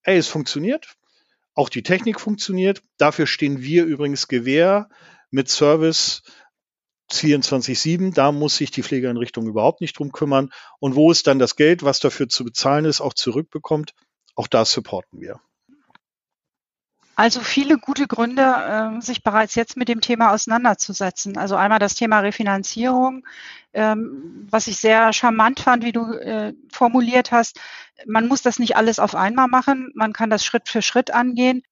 ey, 0.03 0.17
es 0.17 0.29
funktioniert. 0.29 0.97
Auch 1.55 1.69
die 1.69 1.83
Technik 1.83 2.21
funktioniert. 2.21 2.83
Dafür 2.99 3.27
stehen 3.27 3.63
wir 3.63 3.85
übrigens 3.85 4.29
Gewähr 4.29 4.89
mit 5.31 5.49
Service 5.49 6.23
24-7. 7.11 8.15
Da 8.15 8.33
muss 8.33 8.57
sich 8.57 8.71
die 8.71 8.83
Pflegeeinrichtung 8.83 9.47
überhaupt 9.47 9.81
nicht 9.81 9.99
drum 9.99 10.13
kümmern. 10.13 10.51
Und 10.79 10.95
wo 10.95 11.11
es 11.11 11.23
dann 11.23 11.39
das 11.39 11.57
Geld, 11.57 11.83
was 11.83 12.01
dafür 12.01 12.29
zu 12.29 12.45
bezahlen 12.45 12.85
ist, 12.85 13.01
auch 13.01 13.15
zurückbekommt, 13.15 13.95
auch 14.35 14.47
da 14.47 14.65
supporten 14.65 15.21
wir. 15.21 15.41
Also 17.15 17.41
viele 17.41 17.79
gute 17.79 18.07
Gründe, 18.07 18.43
äh, 18.43 19.01
sich 19.03 19.23
bereits 19.23 19.55
jetzt 19.55 19.77
mit 19.77 19.89
dem 19.89 20.01
Thema 20.01 20.33
auseinanderzusetzen. 20.33 21.37
Also 21.37 21.57
einmal 21.57 21.79
das 21.79 21.95
Thema 21.95 22.21
Refinanzierung, 22.21 23.27
ähm, 23.75 24.47
was 24.51 24.67
ich 24.67 24.79
sehr 24.79 25.13
charmant 25.13 25.61
fand, 25.61 25.85
wie 25.85 25.93
du 25.93 26.13
äh, 26.15 26.55
formuliert 26.71 27.31
hast. 27.31 27.61
Man 28.07 28.29
muss 28.29 28.43
das 28.43 28.59
nicht 28.59 28.77
alles 28.77 28.99
auf 28.99 29.15
einmal 29.15 29.49
machen, 29.49 29.93
man 29.95 30.13
kann 30.15 30.31
das 30.31 30.45
Schritt 30.45 30.69
für 30.69 30.81
Schritt 30.83 31.13
angehen. 31.13 31.63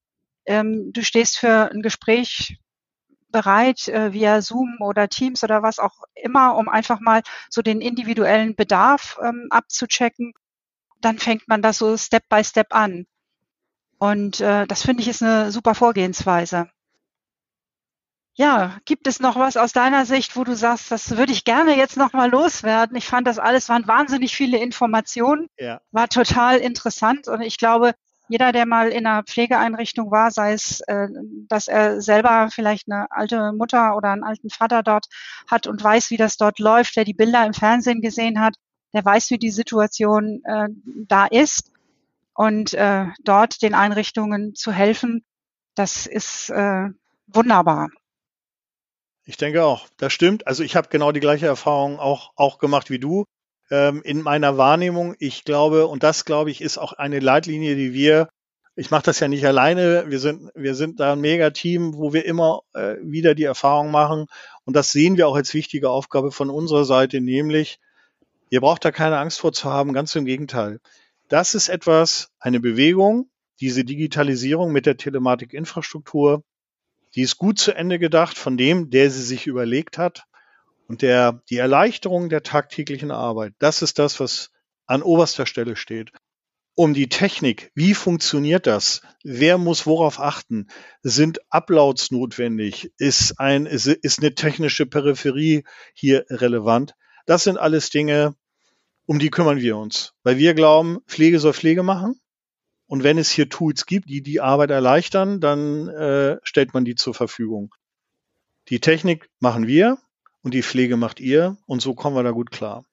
Ähm, 0.46 0.92
du 0.92 1.03
stehst 1.03 1.38
für 1.38 1.70
ein 1.70 1.83
Gespräch 1.83 2.59
bereit 3.29 3.88
äh, 3.88 4.12
via 4.12 4.42
Zoom 4.42 4.79
oder 4.81 5.09
Teams 5.09 5.44
oder 5.44 5.62
was 5.62 5.79
auch 5.79 5.94
immer, 6.14 6.57
um 6.57 6.68
einfach 6.68 7.00
mal 7.00 7.22
so 7.48 7.62
den 7.62 7.81
individuellen 7.81 8.57
Bedarf 8.57 9.18
ähm, 9.22 9.46
abzuchecken. 9.50 10.33
Dann 11.00 11.18
fängt 11.18 11.48
man 11.48 11.62
das 11.62 11.79
so 11.79 11.96
Step 11.96 12.29
by 12.29 12.44
Step 12.44 12.74
an. 12.74 13.07
Und 14.00 14.40
äh, 14.40 14.66
das 14.66 14.82
finde 14.82 15.02
ich 15.02 15.08
ist 15.08 15.22
eine 15.22 15.52
super 15.52 15.74
Vorgehensweise. 15.74 16.70
Ja, 18.34 18.78
gibt 18.86 19.06
es 19.06 19.20
noch 19.20 19.36
was 19.36 19.58
aus 19.58 19.74
deiner 19.74 20.06
Sicht, 20.06 20.34
wo 20.36 20.44
du 20.44 20.56
sagst, 20.56 20.90
das 20.90 21.18
würde 21.18 21.32
ich 21.32 21.44
gerne 21.44 21.76
jetzt 21.76 21.98
noch 21.98 22.14
mal 22.14 22.30
loswerden? 22.30 22.96
Ich 22.96 23.04
fand 23.04 23.26
das 23.26 23.38
alles 23.38 23.68
waren 23.68 23.86
wahnsinnig 23.86 24.34
viele 24.34 24.56
Informationen, 24.56 25.48
ja. 25.58 25.82
war 25.90 26.08
total 26.08 26.56
interessant 26.56 27.28
und 27.28 27.42
ich 27.42 27.58
glaube, 27.58 27.92
jeder, 28.28 28.52
der 28.52 28.64
mal 28.64 28.88
in 28.88 29.04
einer 29.04 29.24
Pflegeeinrichtung 29.24 30.10
war, 30.10 30.30
sei 30.30 30.54
es, 30.54 30.80
äh, 30.86 31.08
dass 31.48 31.68
er 31.68 32.00
selber 32.00 32.48
vielleicht 32.50 32.90
eine 32.90 33.10
alte 33.10 33.52
Mutter 33.52 33.94
oder 33.96 34.12
einen 34.12 34.22
alten 34.22 34.48
Vater 34.48 34.82
dort 34.82 35.06
hat 35.46 35.66
und 35.66 35.82
weiß, 35.84 36.10
wie 36.10 36.16
das 36.16 36.38
dort 36.38 36.58
läuft, 36.58 36.96
der 36.96 37.04
die 37.04 37.12
Bilder 37.12 37.44
im 37.44 37.52
Fernsehen 37.52 38.00
gesehen 38.00 38.40
hat, 38.40 38.54
der 38.94 39.04
weiß, 39.04 39.30
wie 39.30 39.38
die 39.38 39.50
Situation 39.50 40.40
äh, 40.44 40.68
da 41.06 41.26
ist 41.26 41.70
und 42.40 42.72
äh, 42.72 43.05
dort 43.22 43.61
den 43.61 43.74
Einrichtungen 43.74 44.55
zu 44.55 44.72
helfen, 44.72 45.26
das 45.74 46.07
ist 46.07 46.48
äh, 46.48 46.88
wunderbar. 47.26 47.90
Ich 49.26 49.37
denke 49.37 49.62
auch, 49.62 49.88
das 49.98 50.14
stimmt. 50.14 50.46
Also 50.46 50.62
ich 50.62 50.74
habe 50.74 50.88
genau 50.88 51.12
die 51.12 51.20
gleiche 51.20 51.44
Erfahrung 51.44 51.98
auch, 51.98 52.31
auch 52.37 52.57
gemacht 52.57 52.88
wie 52.88 52.98
du. 52.98 53.26
Ähm, 53.70 54.00
in 54.05 54.22
meiner 54.22 54.57
Wahrnehmung, 54.57 55.16
ich 55.18 55.44
glaube, 55.44 55.87
und 55.87 56.03
das 56.03 56.24
glaube 56.24 56.50
ich, 56.50 56.62
ist 56.62 56.79
auch 56.79 56.94
eine 56.94 57.18
Leitlinie, 57.18 57.76
die 57.76 57.92
wir, 57.92 58.31
ich 58.74 58.90
mache 58.90 59.03
das 59.03 59.20
ja 59.20 59.29
nicht 59.29 59.44
alleine, 59.44 60.05
wir 60.09 60.18
sind, 60.18 60.50
wir 60.55 60.74
sind 60.74 60.98
da 60.98 61.12
ein 61.12 61.20
Mega-Team, 61.20 61.98
wo 61.98 62.14
wir 62.14 62.24
immer 62.24 62.62
äh, 62.72 62.96
wieder 63.03 63.35
die 63.35 63.44
Erfahrung 63.44 63.90
machen. 63.90 64.29
Und 64.64 64.76
das 64.76 64.92
sehen 64.92 65.18
wir 65.18 65.29
auch 65.29 65.37
als 65.37 65.53
wichtige 65.53 65.90
Aufgabe 65.90 66.33
von 66.33 66.48
unserer 66.48 66.87
Seite, 66.87 67.20
nämlich, 67.20 67.81
ihr 68.48 68.62
braucht 68.62 68.83
da 68.87 68.92
keine 68.92 69.18
Angst 69.18 69.40
vor 69.40 69.53
zu 69.53 69.70
haben, 69.70 69.92
ganz 69.92 70.14
im 70.14 70.24
Gegenteil. 70.24 70.81
Das 71.30 71.54
ist 71.54 71.68
etwas, 71.68 72.28
eine 72.40 72.58
Bewegung, 72.58 73.30
diese 73.60 73.84
Digitalisierung 73.84 74.72
mit 74.72 74.84
der 74.84 74.96
Telematikinfrastruktur, 74.96 76.42
die 77.14 77.22
ist 77.22 77.38
gut 77.38 77.56
zu 77.56 77.72
Ende 77.72 78.00
gedacht 78.00 78.36
von 78.36 78.56
dem, 78.56 78.90
der 78.90 79.12
sie 79.12 79.22
sich 79.22 79.46
überlegt 79.46 79.96
hat. 79.96 80.24
Und 80.88 81.02
der, 81.02 81.40
die 81.48 81.58
Erleichterung 81.58 82.30
der 82.30 82.42
tagtäglichen 82.42 83.12
Arbeit, 83.12 83.54
das 83.60 83.80
ist 83.80 84.00
das, 84.00 84.18
was 84.18 84.50
an 84.86 85.02
oberster 85.02 85.46
Stelle 85.46 85.76
steht. 85.76 86.10
Um 86.74 86.94
die 86.94 87.08
Technik, 87.08 87.70
wie 87.76 87.94
funktioniert 87.94 88.66
das? 88.66 89.00
Wer 89.22 89.56
muss 89.56 89.86
worauf 89.86 90.18
achten? 90.18 90.66
Sind 91.02 91.38
Uploads 91.48 92.10
notwendig? 92.10 92.90
Ist 92.98 93.38
ein, 93.38 93.66
ist, 93.66 93.86
ist 93.86 94.18
eine 94.18 94.34
technische 94.34 94.84
Peripherie 94.84 95.62
hier 95.94 96.24
relevant? 96.28 96.96
Das 97.26 97.44
sind 97.44 97.56
alles 97.56 97.90
Dinge, 97.90 98.34
um 99.10 99.18
die 99.18 99.30
kümmern 99.30 99.58
wir 99.58 99.76
uns. 99.76 100.14
Weil 100.22 100.38
wir 100.38 100.54
glauben, 100.54 101.00
Pflege 101.08 101.40
soll 101.40 101.52
Pflege 101.52 101.82
machen. 101.82 102.20
Und 102.86 103.02
wenn 103.02 103.18
es 103.18 103.28
hier 103.28 103.48
Tools 103.48 103.84
gibt, 103.84 104.08
die 104.08 104.22
die 104.22 104.40
Arbeit 104.40 104.70
erleichtern, 104.70 105.40
dann 105.40 105.88
äh, 105.88 106.36
stellt 106.44 106.74
man 106.74 106.84
die 106.84 106.94
zur 106.94 107.12
Verfügung. 107.12 107.74
Die 108.68 108.78
Technik 108.78 109.28
machen 109.40 109.66
wir 109.66 109.98
und 110.42 110.54
die 110.54 110.62
Pflege 110.62 110.96
macht 110.96 111.18
ihr 111.18 111.56
und 111.66 111.82
so 111.82 111.96
kommen 111.96 112.14
wir 112.14 112.22
da 112.22 112.30
gut 112.30 112.52
klar. 112.52 112.84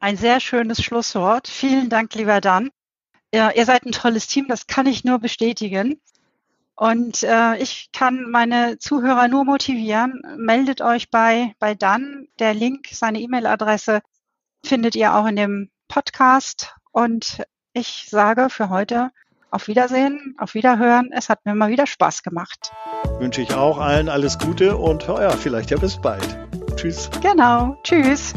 Ein 0.00 0.16
sehr 0.16 0.40
schönes 0.40 0.82
Schlusswort. 0.82 1.46
Vielen 1.46 1.88
Dank, 1.88 2.12
lieber 2.16 2.40
Dan. 2.40 2.70
Ja, 3.32 3.52
ihr 3.52 3.64
seid 3.64 3.86
ein 3.86 3.92
tolles 3.92 4.26
Team, 4.26 4.48
das 4.48 4.66
kann 4.66 4.86
ich 4.86 5.04
nur 5.04 5.20
bestätigen. 5.20 6.00
Und 6.74 7.22
äh, 7.22 7.58
ich 7.58 7.90
kann 7.92 8.28
meine 8.28 8.76
Zuhörer 8.78 9.28
nur 9.28 9.44
motivieren. 9.44 10.20
Meldet 10.36 10.80
euch 10.80 11.10
bei, 11.10 11.54
bei 11.60 11.76
Dan. 11.76 12.26
Der 12.40 12.54
Link, 12.54 12.88
seine 12.90 13.20
E-Mail-Adresse 13.20 14.02
findet 14.64 14.94
ihr 14.96 15.14
auch 15.14 15.26
in 15.26 15.36
dem 15.36 15.70
Podcast. 15.88 16.74
Und 16.92 17.42
ich 17.72 18.06
sage 18.10 18.48
für 18.50 18.68
heute 18.68 19.10
auf 19.50 19.68
Wiedersehen, 19.68 20.34
auf 20.38 20.54
Wiederhören. 20.54 21.10
Es 21.12 21.28
hat 21.28 21.44
mir 21.44 21.54
mal 21.54 21.70
wieder 21.70 21.86
Spaß 21.86 22.22
gemacht. 22.22 22.72
Wünsche 23.18 23.42
ich 23.42 23.54
auch 23.54 23.78
allen 23.78 24.08
alles 24.08 24.38
Gute 24.38 24.76
und 24.76 25.06
ja, 25.06 25.30
vielleicht 25.30 25.70
ja 25.70 25.78
bis 25.78 25.98
bald. 25.98 26.38
Tschüss. 26.76 27.10
Genau. 27.20 27.76
Tschüss. 27.84 28.34